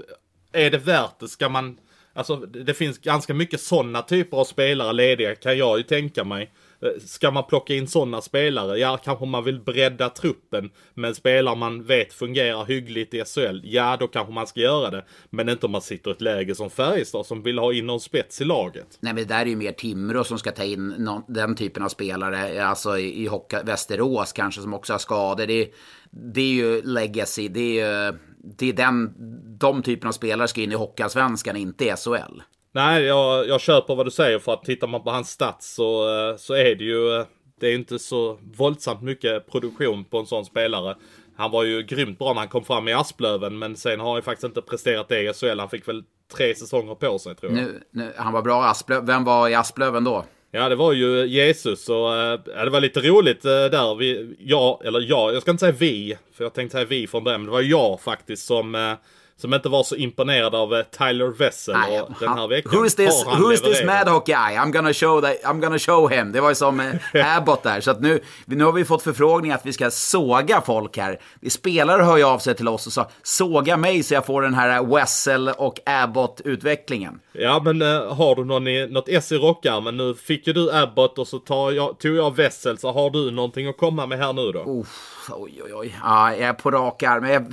[0.53, 1.29] är det värt det?
[1.29, 1.79] Ska man...
[2.15, 6.53] Alltså det finns ganska mycket sådana typer av spelare lediga kan jag ju tänka mig.
[6.83, 8.79] Eh, ska man plocka in sådana spelare?
[8.79, 10.71] Ja, kanske man vill bredda truppen.
[10.95, 15.05] Men spelare man vet fungerar hyggligt i SHL, ja då kanske man ska göra det.
[15.31, 18.01] Men inte om man sitter i ett läge som Färjestad som vill ha in någon
[18.01, 18.99] spets i laget.
[19.01, 21.83] Nej, men det där är ju mer Timrå som ska ta in någon, den typen
[21.83, 22.65] av spelare.
[22.67, 23.29] Alltså i, i
[23.65, 25.47] Västerås kanske som också har skador.
[25.47, 25.69] Det, är-
[26.11, 27.49] det är ju legacy.
[27.49, 29.15] Det är ju det är den,
[29.59, 32.43] de typen av spelare ska in i Hockeyallsvenskan, inte i SHL.
[32.75, 36.09] Nej, jag, jag köper vad du säger för att tittar man på hans stats så,
[36.09, 37.27] eh, så är det ju eh,
[37.61, 40.97] det är inte så våldsamt mycket produktion på en sån spelare.
[41.37, 44.17] Han var ju grymt bra när han kom fram i Asplöven men sen har han
[44.17, 45.59] ju faktiskt inte presterat det i SHL.
[45.59, 46.05] Han fick väl
[46.37, 47.63] tre säsonger på sig tror jag.
[47.63, 49.07] Nu, nu, han var bra i Asplöven.
[49.07, 50.25] Vem var i Asplöven då?
[50.55, 53.95] Ja, det var ju eh, Jesus och eh, ja, det var lite roligt eh, där.
[53.95, 57.25] Vi, jag, eller jag, jag ska inte säga vi, för jag tänkte säga vi från
[57.25, 58.93] början, men det var jag faktiskt som, eh,
[59.37, 62.73] som inte var så imponerad av eh, Tyler Wessel Nej, och den här veckan.
[62.79, 64.07] Who is this, who is this levererat.
[64.07, 64.57] mad hockey guy?
[64.57, 66.33] I'm gonna show, that, I'm gonna show him.
[66.33, 67.81] Det var ju som eh, Abbott där.
[67.81, 71.21] Så att nu, nu har vi fått förfrågning att vi ska såga folk här.
[71.49, 74.55] Spelare hör ju av sig till oss och sa såga mig så jag får den
[74.55, 77.21] här Wessel och Abbott-utvecklingen.
[77.33, 80.15] Ja men eh, har du någon i, något S i rockärmen nu?
[80.15, 83.69] Fick ju du Abbott och så tar jag, tog jag Wessel så har du någonting
[83.69, 84.81] att komma med här nu då?
[84.81, 85.97] Uff, oj, oj, oj.
[86.03, 87.53] Ja, jag är på rak arm.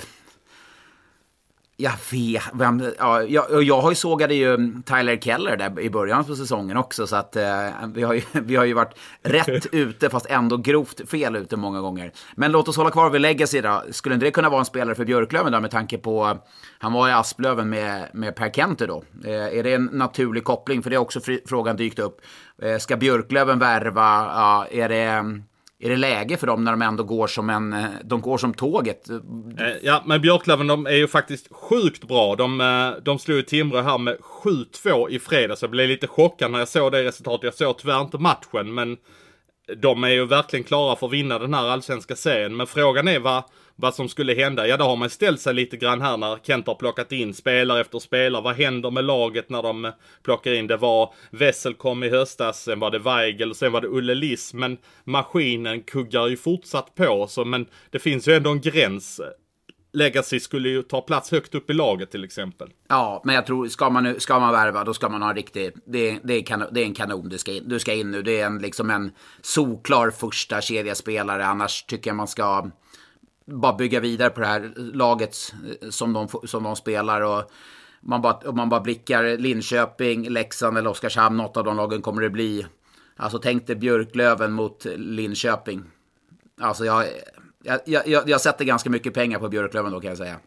[1.81, 2.91] Jag, vet vem...
[2.97, 7.07] Ja, jag, jag har ju sågade ju Tyler Keller där i början på säsongen också.
[7.07, 11.09] Så att eh, vi, har ju, vi har ju varit rätt ute fast ändå grovt
[11.09, 12.11] fel ute många gånger.
[12.35, 13.83] Men låt oss hålla kvar vid legacy då.
[13.91, 16.37] Skulle inte det kunna vara en spelare för Björklöven då med tanke på...
[16.79, 19.03] Han var i Asplöven med, med Per Kente då.
[19.25, 20.83] Eh, är det en naturlig koppling?
[20.83, 22.21] För det har också fri, frågan dykt upp.
[22.61, 24.25] Eh, ska Björklöven värva?
[24.35, 25.41] Ja, är det...
[25.81, 27.73] Är det läge för dem när de ändå går som en...
[27.73, 29.09] Eh, de går som tåget?
[29.09, 29.17] Eh,
[29.81, 32.35] ja, men Björklöven de är ju faktiskt sjukt bra.
[32.35, 35.61] De, eh, de slog ju Timrå här med 7-2 i fredags.
[35.61, 37.43] Jag blev lite chockad när jag såg det resultatet.
[37.43, 38.97] Jag såg tyvärr inte matchen, men
[39.77, 42.57] de är ju verkligen klara för att vinna den här allsvenska serien.
[42.57, 43.43] Men frågan är vad,
[43.81, 44.67] vad som skulle hända.
[44.67, 47.81] Ja, då har man ställt sig lite grann här när Kent har plockat in spelare
[47.81, 48.41] efter spelare.
[48.41, 49.91] Vad händer med laget när de
[50.23, 50.67] plockar in?
[50.67, 54.15] Det var Wessel kom i höstas, sen var det Weigel och sen var det Ulle
[54.15, 54.53] Liss.
[54.53, 57.27] Men maskinen kuggar ju fortsatt på.
[57.29, 59.21] Så, men det finns ju ändå en gräns.
[59.93, 62.69] Legacy skulle ju ta plats högt upp i laget till exempel.
[62.87, 65.35] Ja, men jag tror, ska man, nu- ska man värva, då ska man ha en
[65.35, 65.71] riktig...
[65.85, 68.21] Det, det, är, kanon, det är en kanon du ska, in, du ska in nu.
[68.21, 69.11] Det är en, liksom en
[69.41, 71.45] solklar första kedjespelare.
[71.45, 72.69] Annars tycker jag man ska
[73.49, 77.21] bara bygga vidare på det här laget eh, som de, som de spelar.
[77.21, 77.51] Och
[78.01, 82.21] man bara, om man bara blickar Linköping, Leksand eller Oskarshamn, något av de lagen kommer
[82.21, 82.65] det bli.
[83.15, 85.83] Alltså tänk dig Björklöven mot Linköping.
[86.61, 87.05] Alltså jag,
[87.63, 90.39] jag, jag, jag, jag sätter ganska mycket pengar på Björklöven då kan jag säga.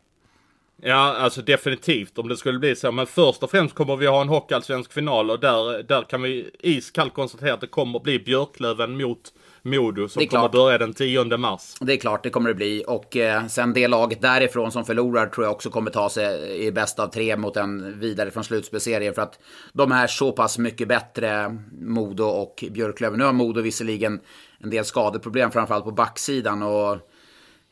[0.85, 2.93] Ja, alltså definitivt om det skulle bli så.
[2.93, 6.51] Men först och främst kommer vi ha en hockeyallsvensk final och där, där kan vi
[6.61, 9.33] iskallt konstatera att det kommer bli Björklöven mot
[9.63, 11.75] Modo som kommer börja den 10 mars.
[11.81, 12.85] Det är klart, det kommer det bli.
[12.87, 16.73] Och eh, sen det laget därifrån som förlorar tror jag också kommer ta sig i
[16.73, 19.15] bäst av tre mot en vidare från slutspelserien.
[19.15, 19.39] För att
[19.73, 23.19] de är så pass mycket bättre, Modo och Björklöven.
[23.19, 24.21] Nu har Modo visserligen
[24.59, 26.63] en del skadeproblem, framförallt på backsidan.
[26.63, 26.99] Och,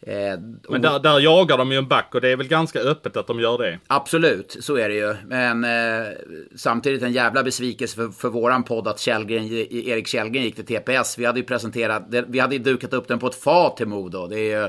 [0.06, 3.16] eh, Men där, där jagar de ju en back och det är väl ganska öppet
[3.16, 3.78] att de gör det.
[3.86, 5.16] Absolut, så är det ju.
[5.26, 6.12] Men eh,
[6.56, 11.18] samtidigt en jävla besvikelse för, för våran podd att Källgren, Erik Källgren gick till TPS.
[11.18, 14.26] Vi hade ju presenterat, vi hade ju dukat upp den på ett fat till Modo.
[14.26, 14.68] Det är ju,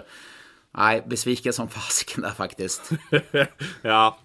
[0.77, 2.91] nej, besviken som fasiken där faktiskt.
[3.81, 4.17] ja.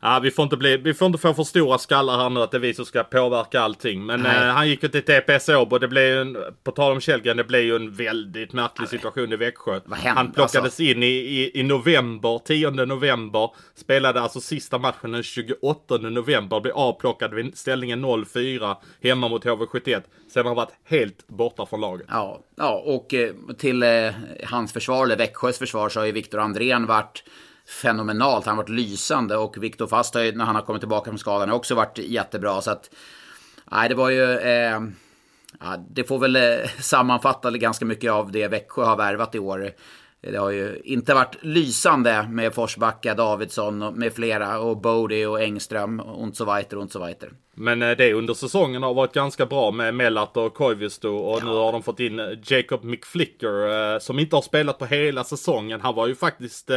[0.00, 2.50] Ja, vi får, inte bli, vi får inte få för stora skallar här nu att
[2.50, 4.06] det är vi som ska påverka allting.
[4.06, 5.78] Men eh, han gick ju till TPS Åbo.
[5.78, 9.32] Det blev ju en, på tal om Källgren, det blev ju en väldigt märklig situation
[9.32, 9.80] i Växjö.
[9.90, 13.50] Han plockades Alltså- in i, i, i november, 10 november.
[13.74, 16.60] Spelade alltså sista matchen den 28 november.
[16.60, 20.02] Blev avplockad vid ställningen 0-4 hemma mot HV71.
[20.32, 22.06] Sen har han varit helt borta från laget.
[22.10, 23.88] Ja, ja och eh, till eh,
[24.44, 27.24] hans försvar, eller Växjös försvar, så har ju Viktor Andrén varit
[27.68, 28.46] fenomenalt.
[28.46, 31.18] Han har varit lysande och Viktor Fast har ju, när han har kommit tillbaka från
[31.18, 32.60] skadan, har också varit jättebra.
[32.60, 32.90] Så att,
[33.70, 34.38] nej, det var ju...
[34.38, 34.80] Eh,
[35.60, 39.72] ja, det får väl eh, sammanfatta ganska mycket av det Växjö har värvat i år.
[40.20, 45.42] Det har ju inte varit lysande med Forsbacka, Davidsson och med flera och Bodie och
[45.42, 47.30] Engström och så vidare och så vidare.
[47.54, 51.50] Men eh, det under säsongen har varit ganska bra med Mellart och Koivisto och nu
[51.50, 55.80] har de fått in eh, Jacob McFlicker som inte har spelat på hela säsongen.
[55.80, 56.70] Han var ju faktiskt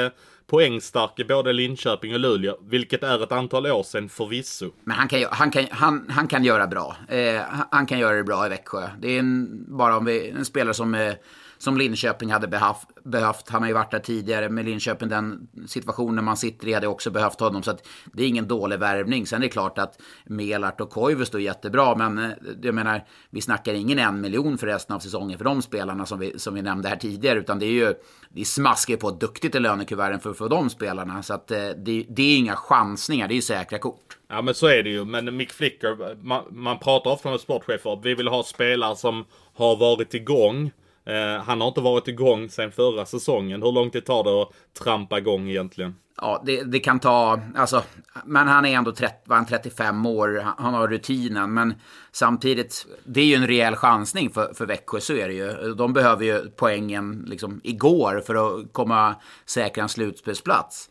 [0.50, 4.72] poängstark i både Linköping och Luleå, vilket är ett antal år sedan förvisso.
[4.84, 6.96] Men han kan, han kan, han, han kan göra bra.
[7.08, 7.42] Eh,
[7.72, 8.90] han kan göra det bra i Växjö.
[9.00, 11.14] Det är en, bara om vi, en spelare som, eh,
[11.60, 13.50] som Linköping hade behaf, behövt.
[13.50, 15.10] Han har ju varit där tidigare med Linköping.
[15.10, 17.64] Den situationen man sitter i hade också behövt honom.
[17.64, 19.28] Så att det är ingen dålig värvning.
[19.28, 21.96] Sen är det klart att Melart och Koivisto är jättebra.
[21.96, 22.32] Men eh,
[22.62, 26.20] jag menar, vi snackar ingen en miljon för resten av säsongen för de spelarna som
[26.20, 27.40] vi, som vi nämnde här tidigare.
[27.40, 27.94] Utan det är ju,
[28.30, 31.24] det är smaskigt på duktigt i lönekuverten för, för de spelarna.
[31.24, 34.18] Så att eh, det, det är inga chansningar, det är ju säkra kort.
[34.30, 35.06] Ja men så är det ju.
[35.06, 38.00] Men Mick Flicker, man, man pratar ofta med sportchefer.
[38.04, 40.72] Vi vill ha spelare som har varit igång.
[41.10, 43.64] Eh, han har inte varit igång sedan förra säsongen.
[43.64, 44.50] Hur lång tid tar det att
[44.84, 45.96] trampa igång egentligen?
[46.22, 47.84] Ja, det, det kan ta, alltså,
[48.26, 51.74] men han är ändå 30, var han 35 år, han, han har rutinen, men
[52.12, 55.74] samtidigt, det är ju en rejäl chansning för, för Växjö, så är det ju.
[55.74, 60.90] De behöver ju poängen liksom igår för att komma säkra en slutspelsplats.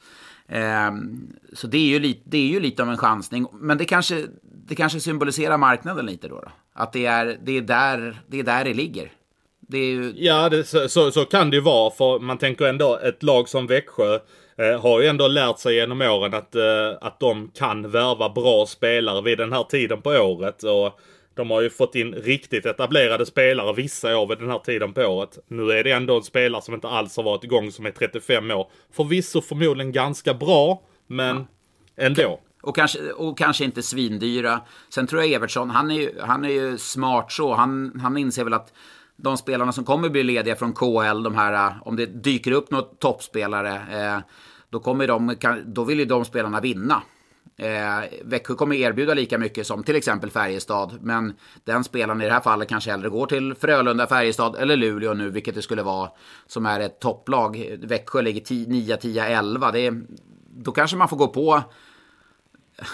[0.49, 0.91] Eh,
[1.53, 4.27] så det är, ju lite, det är ju lite av en chansning, men det kanske,
[4.43, 6.41] det kanske symboliserar marknaden lite då.
[6.41, 6.51] då.
[6.73, 9.13] Att det är, det, är där, det är där det ligger.
[9.71, 11.91] Det är ju, Ja, det, så, så, så kan det ju vara.
[11.91, 14.19] För man tänker ändå ett lag som Växjö.
[14.57, 18.67] eh, har ju ändå lärt sig genom åren att, eh, att de kan värva bra
[18.67, 20.63] spelare vid den här tiden på året.
[20.63, 21.01] Och
[21.35, 25.03] de har ju fått in riktigt etablerade spelare vissa år vid den här tiden på
[25.03, 25.39] året.
[25.49, 28.51] Nu är det ändå en spelare som inte alls har varit igång som är 35
[28.51, 28.71] år.
[28.93, 31.47] Förvisso förmodligen ganska bra, men
[31.97, 32.41] ändå.
[32.63, 34.61] Och kanske, och kanske inte svindyra.
[34.89, 37.55] Sen tror jag Evertsson, han är ju, han är ju smart så.
[37.55, 38.73] Han, han inser väl att
[39.19, 42.71] de spelarna som kommer bli lediga från KL, de här, eh, om det dyker upp
[42.71, 44.19] något toppspelare, eh,
[44.71, 47.03] då, kommer de, då vill ju de spelarna vinna.
[47.57, 52.33] Eh, Växjö kommer erbjuda lika mycket som till exempel Färjestad, men den spelaren i det
[52.33, 56.11] här fallet kanske hellre går till Frölunda, Färjestad eller Luleå nu, vilket det skulle vara,
[56.47, 57.77] som är ett topplag.
[57.83, 59.73] Växjö ligger 9, 10, 11.
[59.73, 60.03] Det är,
[60.57, 61.63] då kanske man får gå på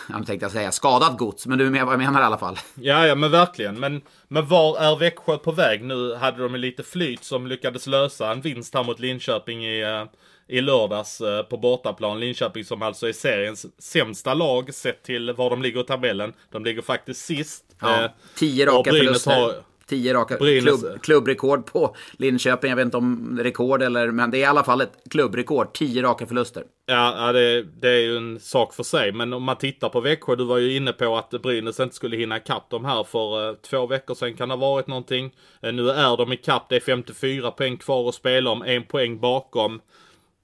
[0.09, 2.59] jag tänkte säga skadat gods, men du är med vad jag menar i alla fall.
[2.75, 3.81] Ja, ja men verkligen.
[3.81, 5.85] Men, men var är Växjö på väg?
[5.85, 10.05] Nu hade de lite flyt som lyckades lösa en vinst här mot Linköping i, uh,
[10.49, 12.21] i lördags uh, på bortaplan.
[12.21, 16.33] Linköping som alltså är seriens sämsta lag sett till var de ligger i tabellen.
[16.51, 17.65] De ligger faktiskt sist.
[17.81, 19.31] Ja, uh, tio raka förluster.
[19.31, 19.55] Har,
[19.87, 22.71] Tio raka klubb, klubbrekord på Linköping.
[22.71, 25.73] Jag vet inte om rekord eller, men det är i alla fall ett klubbrekord.
[25.73, 26.65] Tio raka förluster.
[26.87, 29.13] Ja, det, det är ju en sak för sig.
[29.13, 32.17] Men om man tittar på Växjö, du var ju inne på att Brynäs inte skulle
[32.17, 35.35] hinna ikapp dem här för uh, två veckor sedan kan det ha varit någonting.
[35.67, 39.21] Uh, nu är de ikapp, det är 54 poäng kvar att spela om, en poäng
[39.21, 39.81] bakom.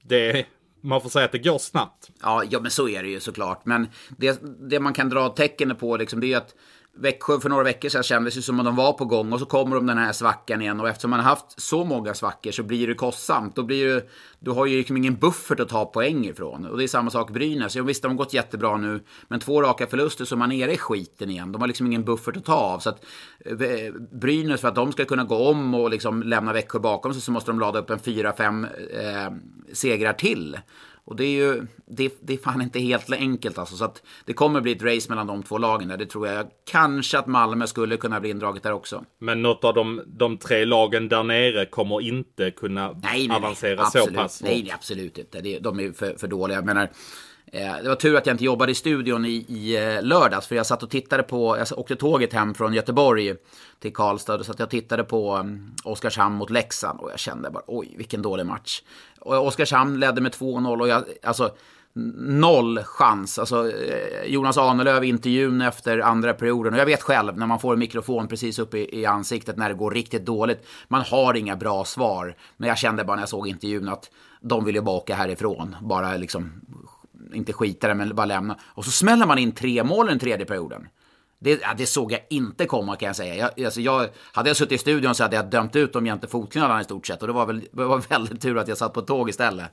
[0.02, 0.46] Det
[0.80, 2.10] man får säga att det går snabbt.
[2.22, 3.66] Ja, ja men så är det ju såklart.
[3.66, 6.54] Men det, det man kan dra tecken på liksom, det är att
[6.94, 9.46] Växjö för några veckor sedan kändes ju som att de var på gång och så
[9.46, 12.62] kommer de den här svackan igen och eftersom man har haft så många svackor så
[12.62, 13.56] blir det kostsamt.
[13.56, 16.66] Då blir det, du har ju liksom ingen buffert att ta poäng ifrån.
[16.66, 17.76] Och det är samma sak Brynäs.
[17.76, 20.72] Ja, visst, de har gått jättebra nu, men två raka förluster så man är nere
[20.74, 21.52] i skiten igen.
[21.52, 22.78] De har liksom ingen buffert att ta av.
[22.78, 23.04] Så att
[23.46, 23.56] eh,
[24.12, 27.32] Brynäs, för att de ska kunna gå om och liksom lämna Växjö bakom sig så
[27.32, 29.32] måste de lada upp en fyra, fem eh,
[29.72, 30.58] segrar till.
[31.10, 33.76] Och det är ju, det, det är fan inte helt enkelt alltså.
[33.76, 35.96] Så att det kommer bli ett race mellan de två lagen där.
[35.96, 36.46] Det tror jag.
[36.66, 39.04] Kanske att Malmö skulle kunna bli indraget där också.
[39.18, 43.74] Men något av de, de tre lagen där nere kommer inte kunna nej, nej, avancera
[43.74, 45.58] nej, absolut, så pass Nej, absolut inte.
[45.60, 46.56] de är för, för dåliga.
[46.58, 46.88] Jag menar,
[47.52, 50.56] Eh, det var tur att jag inte jobbade i studion i, i eh, lördags, för
[50.56, 53.34] jag satt och tittade på, jag åkte tåget hem från Göteborg
[53.78, 57.50] till Karlstad, och så att jag tittade på mm, Oskarshamn mot Leksand och jag kände
[57.50, 58.82] bara oj, vilken dålig match.
[59.20, 61.50] Och Oskarshamn ledde med 2-0 och jag, alltså
[61.92, 63.38] noll chans.
[63.38, 66.74] Alltså, eh, Jonas Ahnelöv intervjun efter andra perioden.
[66.74, 69.68] Och jag vet själv när man får en mikrofon precis upp i, i, ansiktet när
[69.68, 70.66] det går riktigt dåligt.
[70.88, 72.36] Man har inga bra svar.
[72.56, 75.76] Men jag kände bara när jag såg intervjun att de ville bara åka härifrån.
[75.80, 76.52] Bara liksom
[77.34, 78.58] inte skita det, men bara lämna.
[78.62, 80.88] Och så smäller man in tre mål i den tredje perioden.
[81.38, 83.34] Det, ja, det såg jag inte komma kan jag säga.
[83.34, 86.26] Jag, alltså jag, hade jag suttit i studion så hade jag dömt ut dem jämte
[86.26, 87.22] fotknölarna i stort sett.
[87.22, 89.70] Och det var väl det var väldigt tur att jag satt på ett tåg istället.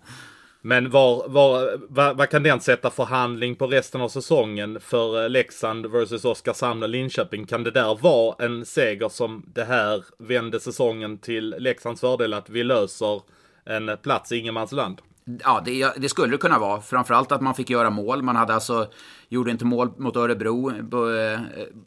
[0.61, 5.29] Men var, var, vad, vad kan den sätta förhandling på resten av säsongen för eh,
[5.29, 7.45] Leksand versus Oskarshamn och Linköping?
[7.45, 12.49] Kan det där vara en seger som det här vände säsongen till Leksands fördel att
[12.49, 13.21] vi löser
[13.65, 15.01] en eh, plats i ingenmansland?
[15.43, 16.81] Ja, det, det, skulle det kunna vara.
[16.81, 18.21] Framförallt att man fick göra mål.
[18.21, 18.87] Man hade alltså,
[19.29, 21.39] gjorde inte mål mot Örebro, eh,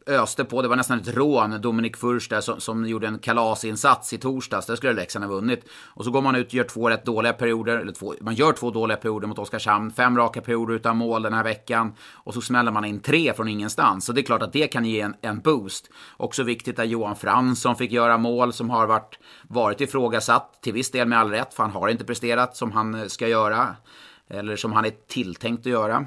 [0.06, 4.12] öste på, det var nästan ett rån, Dominik Furch där som, som, gjorde en kalasinsats
[4.12, 4.66] i torsdags.
[4.66, 5.64] Där skulle Leksand ha vunnit.
[5.86, 8.52] Och så går man ut och gör två rätt dåliga perioder, eller två, man gör
[8.52, 11.92] två dåliga perioder mot Oskarshamn, fem raka perioder utan mål den här veckan.
[12.14, 14.04] Och så smäller man in tre från ingenstans.
[14.04, 15.90] Så det är klart att det kan ge en, en boost.
[16.16, 19.18] Också viktigt att Johan Fransson fick göra mål som har varit,
[19.48, 23.10] varit ifrågasatt, till viss del med all rätt, för han har inte presterat som han
[23.10, 23.76] ska göra.
[24.28, 26.06] Eller som han är tilltänkt att göra.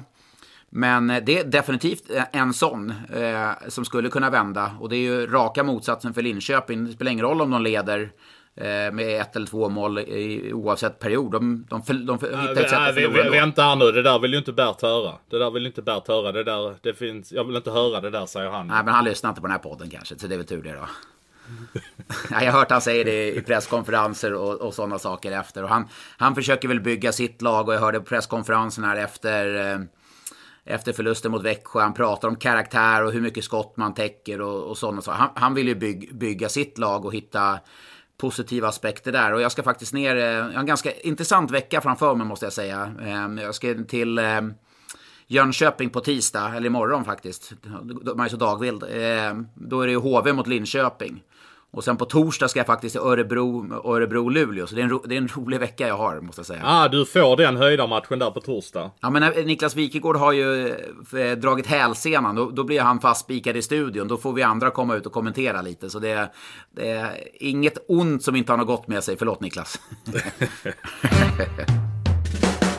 [0.76, 4.70] Men eh, det är definitivt en sån eh, som skulle kunna vända.
[4.80, 6.84] Och det är ju raka motsatsen för Linköping.
[6.84, 8.10] Det spelar ingen roll om de leder
[8.56, 11.32] eh, med ett eller två mål i, oavsett period.
[11.32, 13.30] De, de, de, de hittar ett sätt att förlora.
[13.30, 15.12] Vänta här nu, det där vill ju inte Bert höra.
[15.30, 16.32] Det där vill ju inte Bert höra.
[16.32, 18.66] Det där, det finns, jag vill inte höra det där, säger han.
[18.66, 20.62] Nej, men han lyssnar inte på den här podden kanske, så det är väl tur
[20.62, 20.88] det då.
[22.30, 25.62] jag har hört han säga det i presskonferenser och, och sådana saker efter.
[25.62, 29.72] Och han, han försöker väl bygga sitt lag och jag hörde på presskonferensen här efter
[29.72, 29.78] eh,
[30.64, 31.80] efter förlusten mot Växjö.
[31.80, 35.18] Han pratar om karaktär och hur mycket skott man täcker och, och sådana saker.
[35.18, 37.58] Han, han vill ju byg, bygga sitt lag och hitta
[38.16, 39.32] positiva aspekter där.
[39.32, 42.46] Och jag ska faktiskt ner, eh, jag har en ganska intressant vecka framför mig måste
[42.46, 42.94] jag säga.
[43.02, 44.54] Ehm, jag ska till ehm,
[45.26, 47.52] Jönköping på tisdag, eller imorgon faktiskt.
[48.16, 48.84] Man är så dagvild.
[48.90, 51.22] Ehm, då är det ju HV mot Linköping.
[51.74, 54.66] Och sen på torsdag ska jag faktiskt till Örebro, Örebro-Luleå.
[54.66, 56.62] Så det är, en, det är en rolig vecka jag har, måste jag säga.
[56.64, 58.90] Ah, du får den höjdarmatchen där på torsdag.
[59.00, 62.34] Ja, men Niklas Wikegård har ju eh, dragit hälsenan.
[62.34, 64.08] Då, då blir han fastspikad i studion.
[64.08, 65.90] Då får vi andra komma ut och kommentera lite.
[65.90, 66.32] Så det,
[66.76, 69.16] det är inget ont som inte har något gott med sig.
[69.16, 69.80] Förlåt Niklas.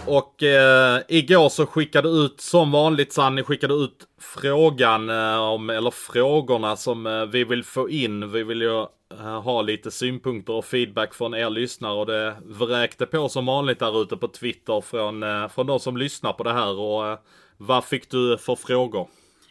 [0.08, 5.92] och eh, igår så skickade ut som vanligt Sanni skickade ut frågan eh, om, eller
[5.92, 8.32] frågorna som eh, vi vill få in.
[8.32, 8.80] Vi vill ju
[9.20, 13.80] eh, ha lite synpunkter och feedback från er lyssnare och det vräkte på som vanligt
[13.80, 17.18] där ute på Twitter från, eh, från de som lyssnar på det här och eh,
[17.58, 19.08] vad fick du för frågor?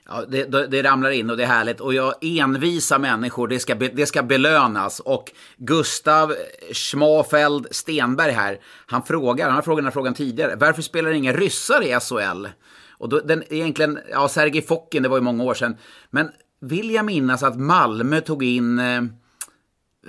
[0.08, 1.80] Ja, det, det, det, ramlar in och det är härligt.
[1.80, 5.00] Och jag envisa människor, det ska, be, det ska belönas.
[5.00, 6.34] Och Gustav
[6.72, 10.56] Schmafeld Stenberg här, han frågar, han har frågat den här frågan tidigare.
[10.56, 12.46] Varför spelar inga ryssar i SHL?
[12.90, 15.76] Och då, den, egentligen, ja, Sergej Fokin, det var ju många år sedan.
[16.10, 16.30] Men
[16.60, 19.02] vill jag minnas att Malmö tog in eh,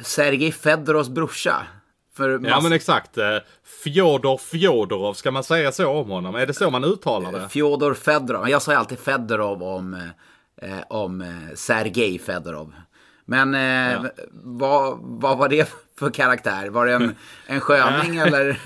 [0.02, 1.68] Sergej Fedoros brorsa?
[2.18, 3.18] Ja men exakt.
[3.18, 3.38] Eh,
[3.84, 6.36] Fjodor Fjodorov, ska man säga så om honom?
[6.36, 7.49] Är det så man uttalar det?
[7.49, 8.49] Fjodor Fedorov.
[8.49, 9.93] Jag säger alltid Fedorov om,
[10.61, 12.74] eh, om eh, Sergej Fedorov.
[13.26, 14.06] Men eh, ja.
[14.32, 15.70] vad, vad var det
[16.00, 16.70] för karaktär?
[16.70, 17.16] Var det en,
[17.48, 18.60] en sköning eller?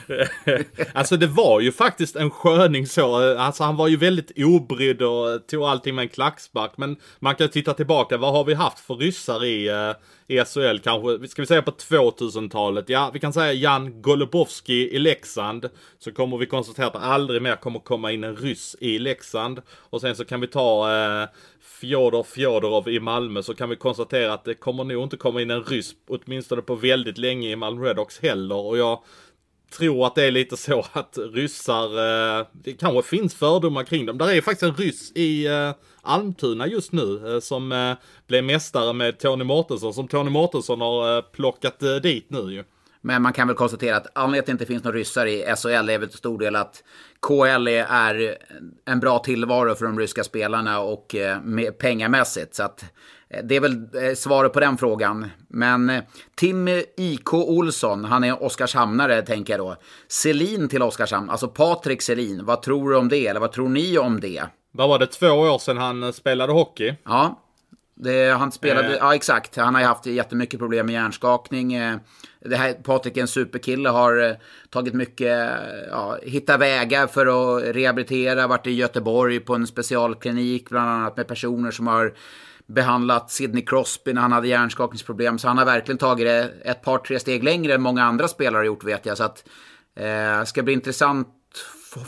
[0.93, 3.38] alltså det var ju faktiskt en sköning så.
[3.38, 6.72] Alltså han var ju väldigt obrydd och tog allting med en klackspark.
[6.78, 9.95] Men man kan titta tillbaka, vad har vi haft för ryssar i, uh,
[10.28, 11.28] i SHL kanske?
[11.28, 12.89] Ska vi säga på 2000-talet?
[12.89, 15.70] Ja, vi kan säga Jan Golubowski i Leksand.
[15.99, 19.62] Så kommer vi konstatera att aldrig mer kommer komma in en ryss i Leksand.
[19.70, 21.30] Och sen så kan vi ta uh,
[21.80, 25.51] Fjodor Fjodorov i Malmö så kan vi konstatera att det kommer nog inte komma in
[25.51, 28.55] en ryss, åtminstone på väldigt länge i Malmö Redhawks heller.
[28.55, 29.03] Och jag
[29.77, 31.86] tror att det är lite så att ryssar,
[32.39, 34.17] eh, det kanske finns fördomar kring dem.
[34.17, 35.71] Där är faktiskt en ryss i eh,
[36.01, 37.93] Almtuna just nu eh, som eh,
[38.27, 42.63] blev mästare med Tony Mårtensson, som Tony Mårtensson har eh, plockat eh, dit nu ju.
[43.01, 45.55] Men man kan väl konstatera att anledningen till att det inte finns några ryssar i
[45.57, 46.83] SHL är väl till stor del att
[47.27, 48.37] KL är
[48.85, 51.37] en bra tillvaro för de ryska spelarna och eh,
[51.79, 52.55] pengamässigt.
[52.55, 52.83] Så att
[53.29, 55.29] eh, det är väl eh, svaret på den frågan.
[55.47, 56.01] Men
[56.35, 59.75] Tim IK Olsson, han är Oskarshamnare tänker jag då.
[60.07, 62.45] Selin till Oskarshamn, alltså Patrik Selin.
[62.45, 63.27] Vad tror du om det?
[63.27, 64.43] Eller vad tror ni om det?
[64.71, 66.95] Vad var det, två år sedan han spelade hockey?
[67.05, 67.39] Ja,
[67.95, 68.97] det, han spelade, eh.
[68.99, 69.55] ja exakt.
[69.55, 71.75] Han har ju haft jättemycket problem med hjärnskakning.
[72.45, 74.35] Det här, Patrik är en superkille, har eh,
[74.69, 80.69] tagit mycket, eh, ja, hittat vägar för att rehabilitera, varit i Göteborg på en specialklinik,
[80.69, 82.13] bland annat med personer som har
[82.67, 85.39] behandlat Sidney Crosby när han hade hjärnskakningsproblem.
[85.39, 88.59] Så han har verkligen tagit det ett par, tre steg längre än många andra spelare
[88.59, 89.17] har gjort vet jag.
[89.17, 89.43] Så att,
[89.95, 91.27] eh, ska bli intressant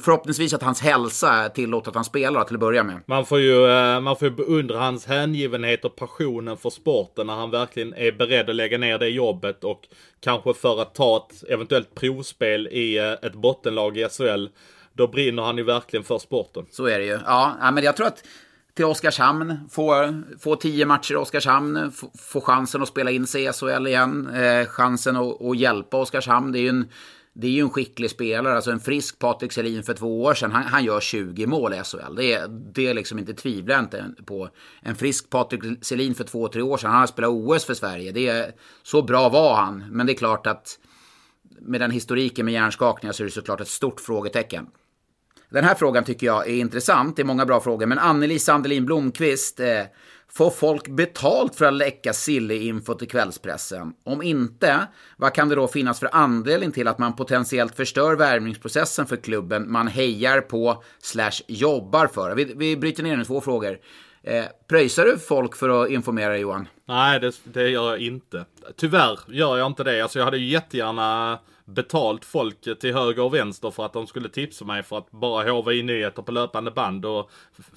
[0.04, 3.02] förhoppningsvis att hans hälsa tillåter att han spelar till att börja med.
[3.06, 7.34] Man får ju, eh, man får ju beundra hans hängivenhet och passionen för sporten när
[7.34, 9.88] han verkligen är beredd att lägga ner det jobbet och
[10.20, 14.48] kanske för att ta ett eventuellt provspel i eh, ett bottenlag i SHL.
[14.94, 16.66] Då brinner han ju verkligen för sporten.
[16.72, 17.20] Så är det ju.
[17.26, 18.24] Ja, men jag tror att
[18.74, 23.46] till Oskarshamn, få, få tio matcher i Oskarshamn, få, få chansen att spela in sig
[23.46, 26.52] i SHL igen, eh, chansen att, att hjälpa Oskarshamn.
[26.52, 26.90] Det är ju en
[27.34, 30.52] det är ju en skicklig spelare, alltså en frisk Patrik Selin för två år sedan.
[30.52, 32.16] Han, han gör 20 mål i SHL.
[32.16, 34.50] Det är, det är liksom inte tvivla inte på.
[34.82, 36.92] En frisk Patrik Selin för två, tre år sedan.
[36.92, 38.12] Han har spelat OS för Sverige.
[38.12, 38.52] Det är,
[38.84, 39.86] så bra var han.
[39.92, 40.80] Men det är klart att
[41.62, 44.68] med den historiken med hjärnskakningar så är det såklart ett stort frågetecken.
[45.50, 47.16] Den här frågan tycker jag är intressant.
[47.16, 47.86] Det är många bra frågor.
[47.86, 49.84] Men Anneli Sandelin Blomqvist eh,
[50.34, 53.94] Får folk betalt för att läcka Silly-info till kvällspressen?
[54.04, 59.06] Om inte, vad kan det då finnas för anledning till att man potentiellt förstör värvningsprocessen
[59.06, 62.36] för klubben man hejar på slash jobbar för?
[62.36, 63.78] Vi, vi bryter ner nu två frågor.
[64.24, 66.68] Eh, pröjsar du folk för att informera Johan?
[66.86, 68.46] Nej, det, det, gör jag inte.
[68.76, 70.02] Tyvärr gör jag inte det.
[70.02, 74.30] Alltså jag hade ju jättegärna betalt folk till höger och vänster för att de skulle
[74.30, 77.32] tipsa mig för att bara hova i nyheter på löpande band och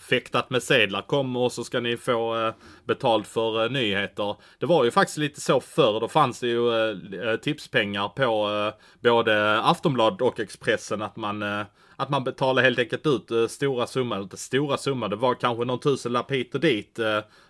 [0.09, 1.03] fäktat med sedlar.
[1.03, 4.36] Kom och så ska ni få eh, betalt för eh, nyheter.
[4.59, 6.01] Det var ju faktiskt lite så förr.
[6.01, 6.90] Då fanns det ju
[7.30, 11.64] eh, tipspengar på både Aftonbladet och Expressen att man
[12.05, 15.80] att man betalar helt enkelt ut stora summor, inte stora summor, det var kanske någon
[15.80, 16.98] tusenlapp hit och dit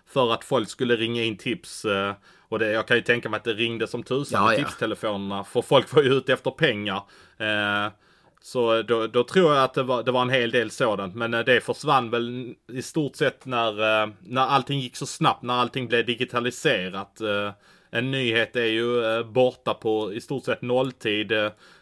[0.07, 1.85] för att folk skulle ringa in tips
[2.49, 5.43] och det, jag kan ju tänka mig att det ringde som tusan ja, i tipstelefonerna.
[5.43, 7.03] För folk var ju ute efter pengar.
[7.37, 7.91] Eh,
[8.41, 11.15] så då, då, tror jag att det var, det var en hel del sådant.
[11.15, 15.43] Men eh, det försvann väl i stort sett när, eh, när allting gick så snabbt.
[15.43, 17.21] När allting blev digitaliserat.
[17.95, 21.31] Eh, en nyhet är ju borta på i stort sett nolltid.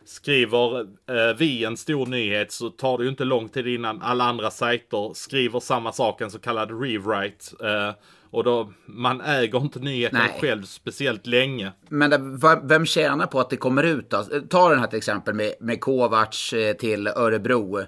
[0.06, 0.88] Skriver
[1.34, 5.14] vi en stor nyhet så tar det ju inte lång tid innan alla andra sajter
[5.14, 7.96] skriver samma sak, en så kallad rewrite.
[8.34, 10.42] Och då, man äger inte nyheten Nej.
[10.42, 11.72] själv speciellt länge.
[11.90, 14.24] Men det, vem tjänar på att det kommer ut då?
[14.50, 17.80] Ta den här till exempel med, med Kovacs eh, till Örebro.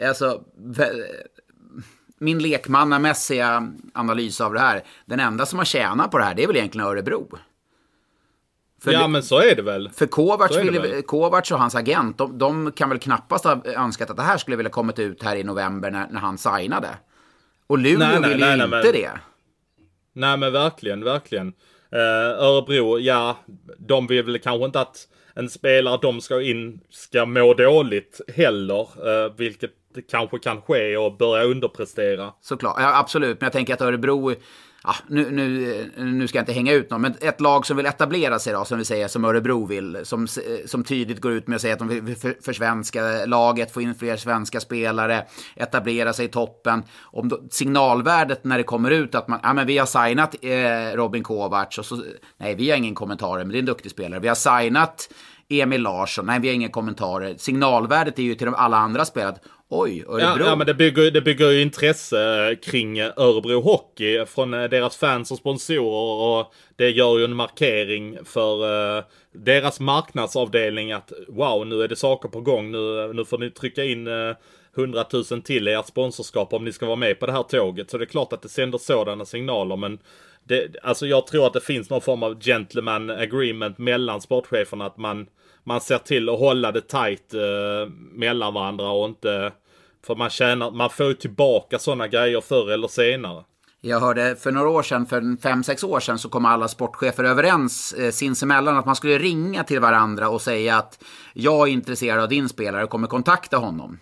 [0.00, 0.42] Alltså,
[2.18, 4.82] min lekmannamässiga analys av det här.
[5.06, 7.38] Den enda som har tjänat på det här, det är väl egentligen Örebro.
[8.84, 9.90] För ja, men så är det väl.
[9.90, 11.02] För Kovacs, ville.
[11.02, 14.56] Kovacs och hans agent, de, de kan väl knappast ha önskat att det här skulle
[14.56, 16.88] vilja kommit ut här i november när, när han signade.
[17.66, 19.10] Och Luleå Nej, nej, vill ju nej, inte men- det.
[20.12, 21.48] Nej men verkligen, verkligen.
[21.92, 23.36] Eh, Örebro, ja,
[23.78, 24.96] de vill väl kanske inte att
[25.34, 28.80] en spelare de ska in ska må dåligt heller.
[29.26, 29.70] Eh, vilket
[30.10, 32.32] kanske kan ske och börja underprestera.
[32.40, 33.40] Såklart, ja, absolut.
[33.40, 34.34] Men jag tänker att Örebro,
[34.84, 37.86] ja, nu, nu, nu ska jag inte hänga ut någon, men ett lag som vill
[37.86, 41.48] etablera sig då, som vi säger, som Örebro vill, som, eh, som tydligt går ut
[41.48, 45.26] med att säga att de vill för, försvenska laget, få in fler svenska spelare,
[45.56, 46.82] etablera sig i toppen.
[47.00, 50.96] Om då, signalvärdet när det kommer ut att man, ja men vi har signat eh,
[50.96, 52.02] Robin Kovacs och så,
[52.36, 54.20] nej vi har ingen kommentarer, men det är en duktig spelare.
[54.20, 55.08] Vi har signat
[55.48, 57.34] Emil Larsson, nej vi har inga kommentarer.
[57.38, 59.36] Signalvärdet är ju till de alla andra spelare
[59.72, 60.44] oj, Örebro.
[60.44, 64.64] ja men det bygger, det bygger ju intresse eh, kring eh, Örebro Hockey från eh,
[64.64, 71.12] deras fans och sponsorer och det gör ju en markering för eh, deras marknadsavdelning att
[71.28, 74.36] wow nu är det saker på gång nu, nu får ni trycka in eh,
[74.76, 77.90] 100 000 till i ert sponsorskap om ni ska vara med på det här tåget.
[77.90, 79.98] Så det är klart att det sänder sådana signaler men
[80.44, 84.96] det, alltså jag tror att det finns någon form av gentleman agreement mellan sportcheferna att
[84.96, 85.26] man,
[85.64, 89.52] man ser till att hålla det tight eh, mellan varandra och inte
[90.06, 93.44] för man tjänar, man får ju tillbaka sådana grejer förr eller senare.
[93.80, 97.24] Jag hörde för några år sedan, för fem sex år sedan, så kom alla sportchefer
[97.24, 102.20] överens eh, sinsemellan att man skulle ringa till varandra och säga att jag är intresserad
[102.20, 103.98] av din spelare och kommer kontakta honom.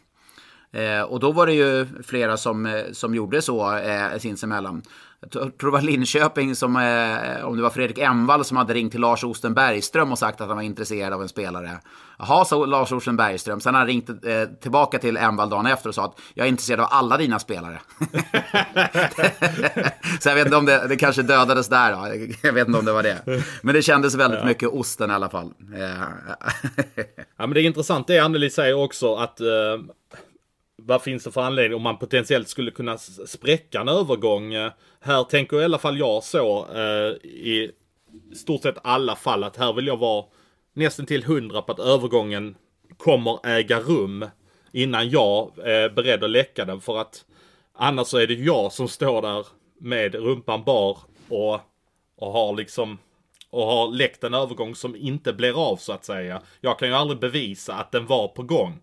[0.73, 4.83] Eh, och då var det ju flera som, eh, som gjorde så eh, sinsemellan.
[5.23, 8.93] Jag tror det var Linköping som, eh, om det var Fredrik Envall som hade ringt
[8.93, 11.79] till Lars Osten Bergström och sagt att han var intresserad av en spelare.
[12.19, 13.61] Jaha, sa Lars Osten Bergström.
[13.61, 16.49] Sen har han ringt eh, tillbaka till Envall dagen efter och sa att jag är
[16.49, 17.81] intresserad av alla dina spelare.
[20.21, 22.27] Så jag vet inte om det, det kanske dödades där då.
[22.43, 23.43] Jag vet inte om det var det.
[23.63, 25.53] Men det kändes väldigt mycket Osten i alla fall.
[25.75, 26.03] Eh,
[27.37, 29.47] Ja men det är intressant det Anneli säger också att eh,
[30.91, 34.55] vad finns det för anledning om man potentiellt skulle kunna spräcka en övergång?
[34.55, 37.71] Eh, här tänker i alla fall jag så eh, i
[38.35, 40.25] stort sett alla fall att här vill jag vara
[40.73, 42.55] nästan till hundra på att övergången
[42.97, 44.27] kommer äga rum
[44.73, 47.25] innan jag är beredd att läcka den för att
[47.75, 49.47] annars så är det jag som står där
[49.81, 51.61] med rumpan bar och,
[52.17, 52.99] och har liksom
[53.51, 56.43] och har läckt en övergång som inte blir av så att säga.
[56.61, 58.81] Jag kan ju aldrig bevisa att den var på gång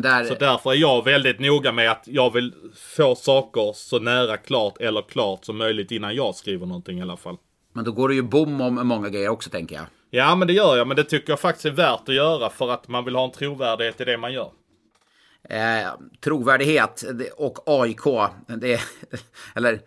[0.00, 2.54] där, Så därför är jag väldigt noga med att jag vill
[2.96, 7.16] få saker så nära klart eller klart som möjligt innan jag skriver någonting i alla
[7.16, 7.36] fall.
[7.72, 9.84] men då går det ju bom om många grejer också tänker jag.
[10.10, 12.70] Ja men det gör jag, men det tycker jag faktiskt är värt att göra för
[12.70, 14.50] att man vill ha en trovärdighet i det man gör.
[15.48, 15.88] Eh,
[16.20, 17.04] trovärdighet
[17.36, 18.30] och AIK.
[18.46, 18.80] Det,
[19.54, 19.80] eller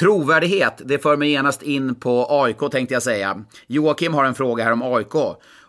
[0.00, 3.44] trovärdighet, det för mig genast in på AIK tänkte jag säga.
[3.66, 5.14] Joakim har en fråga här om AIK.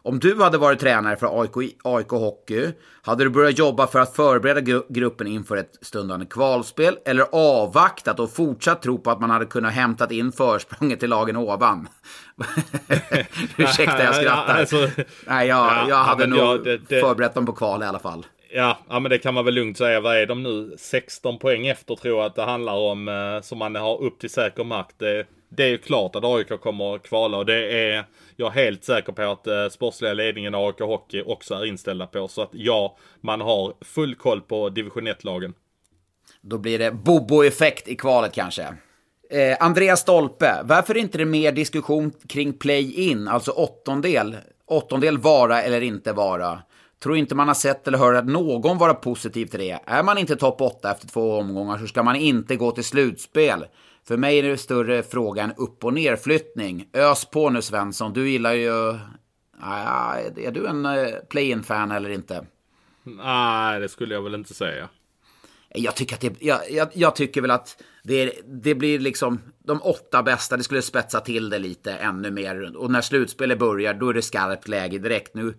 [0.03, 2.71] Om du hade varit tränare för AIK, AIK Hockey,
[3.01, 8.19] hade du börjat jobba för att förbereda gru- gruppen inför ett stundande kvalspel eller avvaktat
[8.19, 11.87] och fortsatt tro på att man hade kunnat hämtat in försprånget till lagen ovan?
[13.57, 14.53] Ursäkta, jag skrattar.
[14.55, 14.89] Ja, alltså,
[15.27, 17.85] Nej, jag, ja, jag hade men nog ja, det- det- förberett dem på kval i
[17.85, 18.25] alla fall.
[18.53, 19.99] Ja, ja, men det kan man väl lugnt säga.
[20.01, 20.75] Vad är de nu?
[20.77, 23.07] 16 poäng efter tror jag att det handlar om.
[23.07, 24.87] Eh, som man har upp till säker mark.
[24.97, 28.63] Det, det är ju klart att AIK kommer att kvala och det är jag är
[28.63, 32.27] helt säker på att eh, sportsliga ledningen AIK Hockey också är inställda på.
[32.27, 35.53] Så att ja, man har full koll på division 1-lagen.
[36.41, 38.63] Då blir det Bobo-effekt i kvalet kanske.
[39.29, 44.37] Eh, Andreas Stolpe, varför är inte det mer diskussion kring play-in, alltså åttondel?
[44.65, 46.61] Åttondel vara eller inte vara?
[47.03, 49.79] Tror inte man har sett eller hört att någon vara positiv till det.
[49.85, 53.65] Är man inte topp 8 efter två omgångar så ska man inte gå till slutspel.
[54.07, 56.87] För mig är det större fråga än upp och nerflyttning.
[56.93, 58.97] Ös på nu Svensson, du gillar ju...
[59.63, 62.45] Ah, är du en eh, play-in-fan eller inte?
[63.03, 64.89] Nej, det skulle jag väl inte säga.
[65.75, 69.39] Jag tycker, att det, jag, jag, jag tycker väl att det, är- det blir liksom
[69.65, 72.77] de åtta bästa, det skulle spetsa till det lite ännu mer.
[72.77, 75.35] Och när slutspelet börjar, då är det skarpt läge direkt.
[75.35, 75.53] Nu,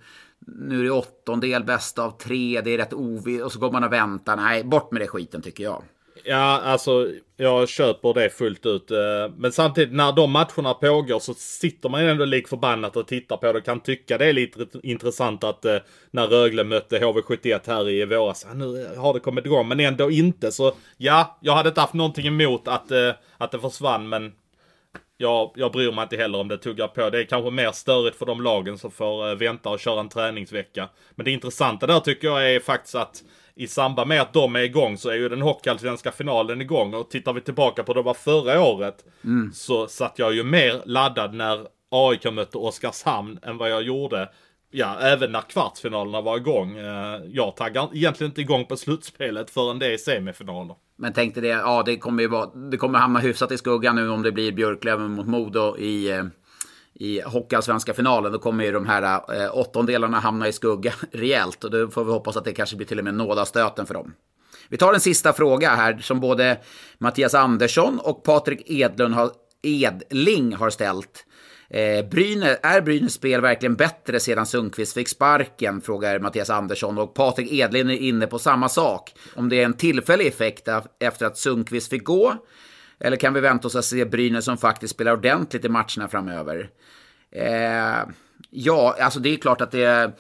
[0.47, 3.85] nu är det åttondel, bästa av tre, det är rätt ovisst och så går man
[3.85, 4.37] och väntar.
[4.37, 5.83] Nej, bort med det skiten tycker jag.
[6.25, 8.91] Ja, alltså jag köper det fullt ut.
[8.91, 8.99] Eh,
[9.37, 13.37] men samtidigt när de matcherna pågår så sitter man ju ändå lik förbannat och tittar
[13.37, 15.77] på det och kan tycka det är lite intressant att eh,
[16.11, 20.53] när Rögle mötte HV71 här i våras, nu har det kommit igång, men ändå inte.
[20.53, 24.33] Så ja, jag hade inte haft någonting emot att, eh, att det försvann, men
[25.23, 27.11] jag, jag bryr mig inte heller om det tuggar på.
[27.11, 30.09] Det är kanske mer störigt för de lagen som får eh, vänta och köra en
[30.09, 30.89] träningsvecka.
[31.15, 33.23] Men det intressanta där tycker jag är faktiskt att
[33.55, 36.95] i samband med att de är igång så är ju den hockeyallsvenska finalen igång.
[36.95, 39.05] Och tittar vi tillbaka på det var förra året
[39.55, 44.29] så satt jag ju mer laddad när AIK mötte Oskarshamn än vad jag gjorde
[44.75, 46.77] Ja, även när kvartsfinalerna var igång.
[46.77, 50.77] Eh, jag taggar egentligen inte igång på slutspelet förrän det är semifinaler.
[51.03, 54.09] Men tänkte det, ja det kommer ju vara, det kommer hamna hyfsat i skuggan nu
[54.09, 56.25] om det blir Björklöven mot Modo i, eh,
[56.95, 58.33] i Hockeyallsvenska finalen.
[58.33, 59.03] Då kommer ju de här
[59.43, 61.65] eh, åttondelarna hamna i skugga rejält.
[61.65, 64.15] Och då får vi hoppas att det kanske blir till och med nådastöten för dem.
[64.69, 66.59] Vi tar en sista fråga här som både
[66.99, 69.31] Mattias Andersson och Patrik Edlund har,
[69.63, 71.27] Edling har ställt.
[71.73, 75.81] Eh, Brynäs, är Brynäs spel verkligen bättre sedan Sundqvist fick sparken?
[75.81, 76.99] Frågar Mattias Andersson.
[76.99, 79.15] Och Patrik Edlin är inne på samma sak.
[79.35, 80.69] Om det är en tillfällig effekt
[80.99, 82.37] efter att Sundqvist fick gå.
[83.01, 86.71] Eller kan vi vänta oss att se Brynäs som faktiskt spelar ordentligt i matcherna framöver?
[87.31, 88.09] Eh,
[88.51, 90.13] ja, alltså det är klart att det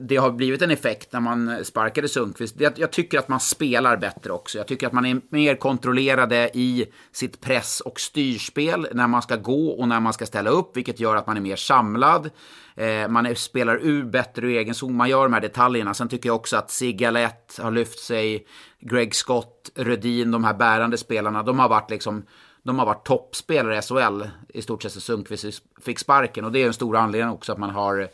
[0.00, 2.56] det har blivit en effekt när man sparkade Sundqvist.
[2.58, 4.58] Jag tycker att man spelar bättre också.
[4.58, 9.36] Jag tycker att man är mer kontrollerade i sitt press och styrspel när man ska
[9.36, 12.30] gå och när man ska ställa upp, vilket gör att man är mer samlad.
[12.74, 14.96] Eh, man är, spelar ur bättre ur egen zon.
[14.96, 15.94] Man gör de här detaljerna.
[15.94, 18.46] Sen tycker jag också att Sigalet har lyft sig.
[18.80, 22.22] Greg Scott, Rödin, de här bärande spelarna, de har varit liksom
[22.62, 26.44] de har varit toppspelare i SHL i stort sett så Sundqvist fick sparken.
[26.44, 28.08] Och det är en stor anledning också att man har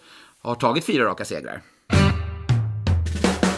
[0.46, 1.62] har tagit fyra raka segrar.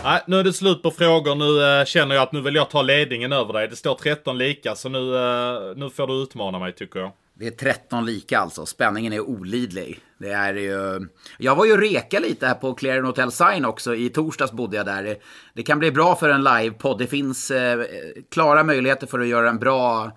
[0.05, 1.34] Nej, nu är det slut på frågor.
[1.34, 3.68] Nu äh, känner jag att nu vill jag ta ledningen över dig.
[3.68, 7.12] Det står 13 lika, så nu, äh, nu får du utmana mig tycker jag.
[7.34, 8.66] Det är 13 lika alltså.
[8.66, 10.01] Spänningen är olidlig.
[10.18, 11.09] Det är ju...
[11.39, 13.95] Jag var ju reka lite här på Clearing Hotel Sign också.
[13.95, 15.16] I torsdags bodde jag där.
[15.55, 16.99] Det kan bli bra för en livepodd.
[16.99, 17.84] Det finns eh,
[18.30, 20.12] klara möjligheter för att göra en bra...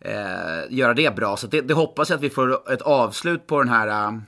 [0.00, 0.14] Eh,
[0.70, 1.36] göra det bra.
[1.36, 4.20] Så det, det hoppas jag att vi får ett avslut på den här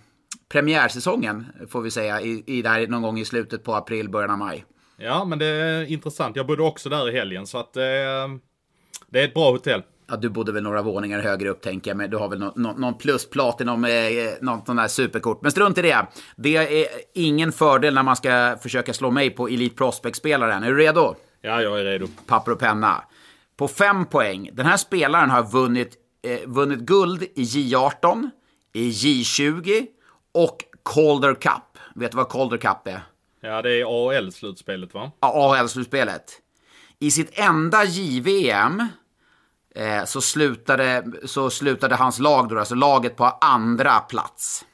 [0.49, 4.39] premiärsäsongen, får vi säga, i, i där någon gång i slutet på april, början av
[4.39, 4.65] maj.
[4.97, 6.37] Ja, men det är intressant.
[6.37, 7.83] Jag bodde också där i helgen, så att eh,
[9.09, 9.83] det är ett bra hotell.
[10.09, 12.53] Ja, du bodde väl några våningar högre upp tänker jag, men du har väl no,
[12.55, 13.91] någon plus platinum, eh,
[14.41, 15.43] något sånt där superkort.
[15.43, 16.07] Men strunt i det.
[16.37, 20.63] Det är ingen fördel när man ska försöka slå mig på Elite Prospect-spelaren.
[20.63, 21.15] Är du redo?
[21.41, 22.07] Ja, jag är redo.
[22.27, 23.05] Papper och penna.
[23.57, 24.51] På fem poäng.
[24.53, 25.95] Den här spelaren har vunnit,
[26.27, 28.31] eh, vunnit guld i J18,
[28.73, 29.87] i J20
[30.37, 30.65] och
[30.95, 31.79] Calder Cup.
[31.95, 33.01] Vet du vad Calder Cup är?
[33.41, 35.11] Ja, det är AHL-slutspelet va?
[35.21, 36.41] Ja, AHL-slutspelet.
[36.99, 38.89] I sitt enda JVM
[39.75, 44.65] eh, så, slutade, så slutade hans lag, då, alltså laget på andra plats.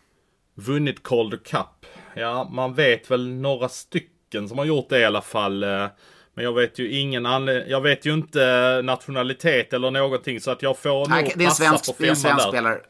[0.55, 1.87] Vunnit Calder Cup.
[2.15, 5.63] Ja, man vet väl några stycken som har gjort det i alla fall.
[5.63, 5.87] Eh,
[6.35, 7.71] men jag vet ju ingen anledning.
[7.71, 11.49] Jag vet ju inte nationalitet eller någonting så att jag får Nej, nog det är
[11.49, 12.81] en svensk, på det är en svensk spelare.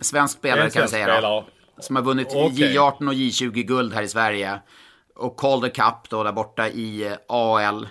[0.00, 1.46] Svensk spelare kan jag säga då.
[1.80, 2.48] Som har vunnit okay.
[2.48, 4.60] J18 och J20 guld här i Sverige.
[5.14, 7.88] Och Calder Cup då där borta i eh, AL.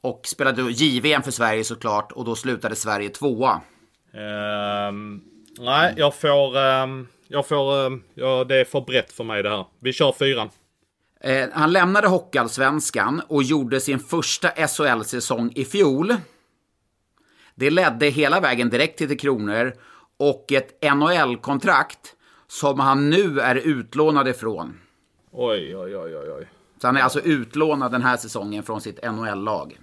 [0.00, 3.60] Och spelade JVM för Sverige såklart och då slutade Sverige tvåa.
[4.88, 5.22] Um,
[5.58, 6.56] nej, jag får...
[6.56, 7.86] Um, jag får...
[7.86, 9.66] Um, ja, det är för brett för mig det här.
[9.80, 10.50] Vi kör fyran.
[11.26, 16.14] Uh, han lämnade Hockeyallsvenskan och gjorde sin första SHL-säsong i fjol.
[17.54, 19.72] Det ledde hela vägen direkt till Tre Kronor
[20.16, 22.14] och ett NHL-kontrakt
[22.46, 24.80] som han nu är utlånad ifrån.
[25.30, 26.30] Oj, oj, oj, oj.
[26.30, 26.48] oj.
[26.80, 29.78] Så han är alltså utlånad den här säsongen från sitt NHL-lag.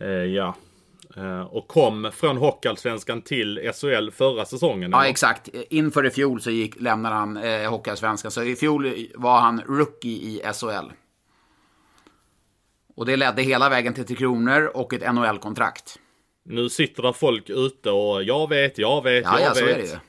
[0.00, 0.54] Eh, ja.
[1.16, 4.90] Eh, och kom från Hockeyallsvenskan till SHL förra säsongen?
[4.90, 5.10] Ja, eller?
[5.10, 5.48] exakt.
[5.70, 8.30] Inför i fjol så gick, lämnade han eh, Hockeyallsvenskan.
[8.30, 10.92] Så i fjol var han rookie i SHL.
[12.96, 15.98] Och det ledde hela vägen till Tre Kronor och ett NHL-kontrakt.
[16.42, 20.00] Nu sitter det folk ute och jag vet, jag vet, ja, jag ja, vet.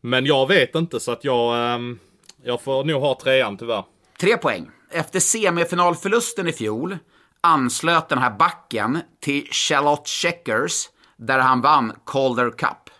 [0.00, 1.98] Men jag vet inte så att jag, ähm,
[2.44, 3.84] jag får nog ha trean tyvärr.
[4.20, 4.70] Tre poäng.
[4.90, 6.98] Efter semifinalförlusten i fjol
[7.40, 12.90] anslöt den här backen till Charlotte Checkers där han vann Calder Cup.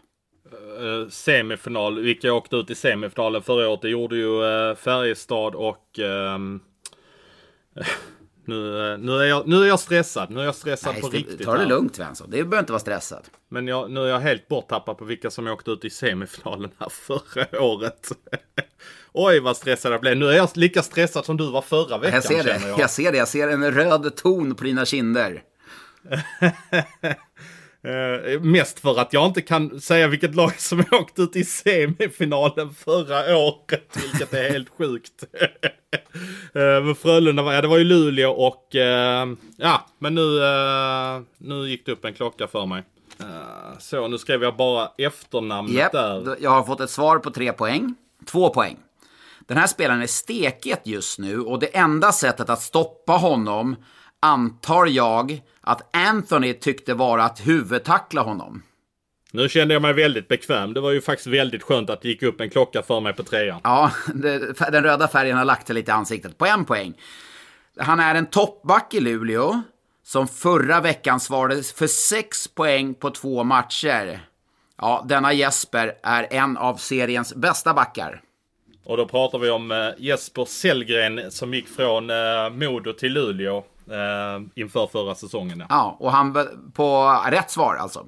[0.81, 5.99] Uh, semifinal, vilka åkte ut i semifinalen förra året, det gjorde ju uh, Färjestad och
[5.99, 6.61] um,
[8.47, 10.31] Nu, nu, är jag, nu är jag stressad.
[10.31, 11.45] Nu är jag stressad Nej, på riktigt.
[11.45, 11.67] Ta det här.
[11.67, 12.31] lugnt Svensson.
[12.31, 13.25] Det behöver inte vara stressad.
[13.49, 16.89] Men jag, nu är jag helt borttappad på vilka som åkte ut i semifinalen här
[16.89, 18.09] förra året.
[19.13, 20.17] Oj vad stressad jag blev.
[20.17, 22.15] Nu är jag lika stressad som du var förra veckan.
[22.15, 22.69] Jag ser det.
[22.69, 22.81] Jag.
[22.81, 23.19] jag ser det.
[23.19, 25.43] Jag ser en röd ton på dina kinder.
[27.87, 32.75] Uh, mest för att jag inte kan säga vilket lag som åkte ut i semifinalen
[32.75, 35.25] förra året, vilket är helt sjukt.
[35.35, 35.49] uh,
[36.85, 40.41] men Frölunda, var, ja, det var ju Luleå och uh, ja, men nu,
[41.39, 42.83] nu gick det upp en klocka för mig.
[43.79, 46.37] så, nu skrev jag bara efternamnet yep, där.
[46.41, 47.95] Jag har fått ett svar på tre poäng.
[48.27, 48.77] Två poäng.
[49.47, 53.77] Den här spelaren är steket just nu och det enda sättet att stoppa honom
[54.21, 58.63] antar jag att Anthony tyckte vara att huvudtackla honom.
[59.33, 60.75] Nu kände jag mig väldigt bekväm.
[60.75, 63.23] Det var ju faktiskt väldigt skönt att det gick upp en klocka för mig på
[63.23, 63.61] trean.
[63.65, 64.39] Ja, det,
[64.71, 66.39] den röda färgen har lagt sig lite i ansiktet.
[66.39, 66.95] På en poäng.
[67.79, 69.63] Han är en toppback i Luleå
[70.05, 74.21] som förra veckan svarade för sex poäng på två matcher.
[74.79, 78.23] Ja, denna Jesper är en av seriens bästa backar.
[78.85, 83.65] Och då pratar vi om eh, Jesper Sellgren som gick från eh, Modo till Luleå
[83.91, 85.59] eh, inför förra säsongen.
[85.59, 85.67] Ja.
[85.69, 86.37] ja, och han
[86.73, 88.07] på rätt svar alltså.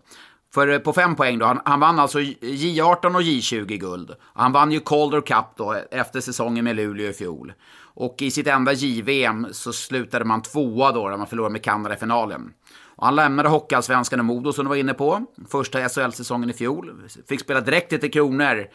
[0.55, 4.15] För eh, på fem poäng då, han, han vann alltså J18 och J20 guld.
[4.35, 7.53] Han vann ju Calder Cup då efter säsongen med Luleå i fjol.
[7.81, 11.95] Och i sitt enda JVM så slutade man tvåa då, där man förlorade med Kanada
[11.95, 12.53] i finalen.
[12.97, 15.25] Och han lämnade Hockeyallsvenskan och Modo som du var inne på.
[15.49, 17.09] Första SHL-säsongen i fjol.
[17.29, 18.67] Fick spela direkt till Kronor.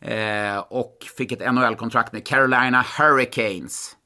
[0.00, 3.96] Eh, och fick ett NHL-kontrakt med Carolina Hurricanes.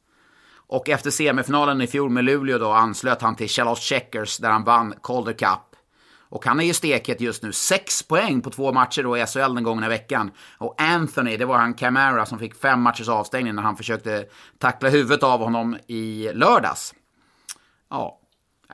[0.68, 4.64] Och efter semifinalen i fjol med Luleå då anslöt han till Charlotte Checkers där han
[4.64, 5.76] vann Calder Cup.
[6.30, 7.52] Och han är ju steket just nu.
[7.52, 10.30] Sex poäng på två matcher då i SHL den gångna veckan.
[10.58, 14.24] Och Anthony, det var han Camara som fick fem matchers avstängning när han försökte
[14.58, 16.94] tackla huvudet av honom i lördags.
[17.90, 18.20] Ja,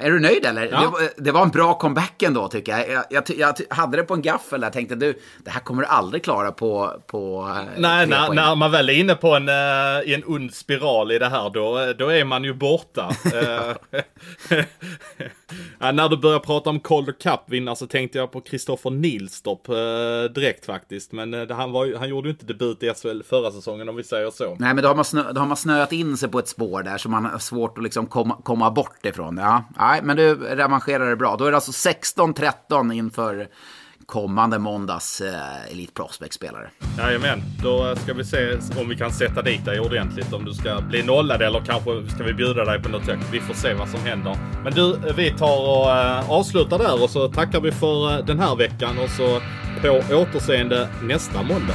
[0.00, 0.68] är du nöjd eller?
[0.72, 0.80] Ja.
[0.80, 2.90] Det, var, det, var en bra comeback ändå tycker jag.
[2.90, 3.24] Jag, jag.
[3.38, 6.52] jag, hade det på en gaffel där tänkte du, det här kommer du aldrig klara
[6.52, 7.02] på...
[7.06, 9.54] på eh, Nej, när, när, man väl är inne på en, uh,
[10.04, 13.10] i en ond spiral i det här, då, då är man ju borta.
[15.78, 19.66] ja, när du börjar prata om Calder Cup-vinnare så tänkte jag på Kristoffer Nilstorp
[20.34, 21.12] direkt faktiskt.
[21.12, 24.30] Men han, var, han gjorde ju inte debut i SHL förra säsongen om vi säger
[24.30, 24.56] så.
[24.58, 26.82] Nej, men då har man, snö, då har man snöat in sig på ett spår
[26.82, 29.36] där så man har svårt att liksom komma, komma bort ifrån.
[29.36, 31.36] Ja nej, men du revanscherar det bra.
[31.36, 33.48] Då är det alltså 16-13 inför
[34.06, 36.70] kommande måndags eh, Elite Prospect-spelare.
[36.98, 40.32] Jajamän, då ska vi se om vi kan sätta dit dig ordentligt.
[40.32, 43.18] Om du ska bli nollad eller kanske ska vi bjuda dig på något sätt.
[43.32, 44.36] Vi får se vad som händer.
[44.64, 48.24] Men du, eh, vi tar och eh, avslutar där och så tackar vi för eh,
[48.24, 49.40] den här veckan och så
[49.82, 51.74] på återseende nästa måndag.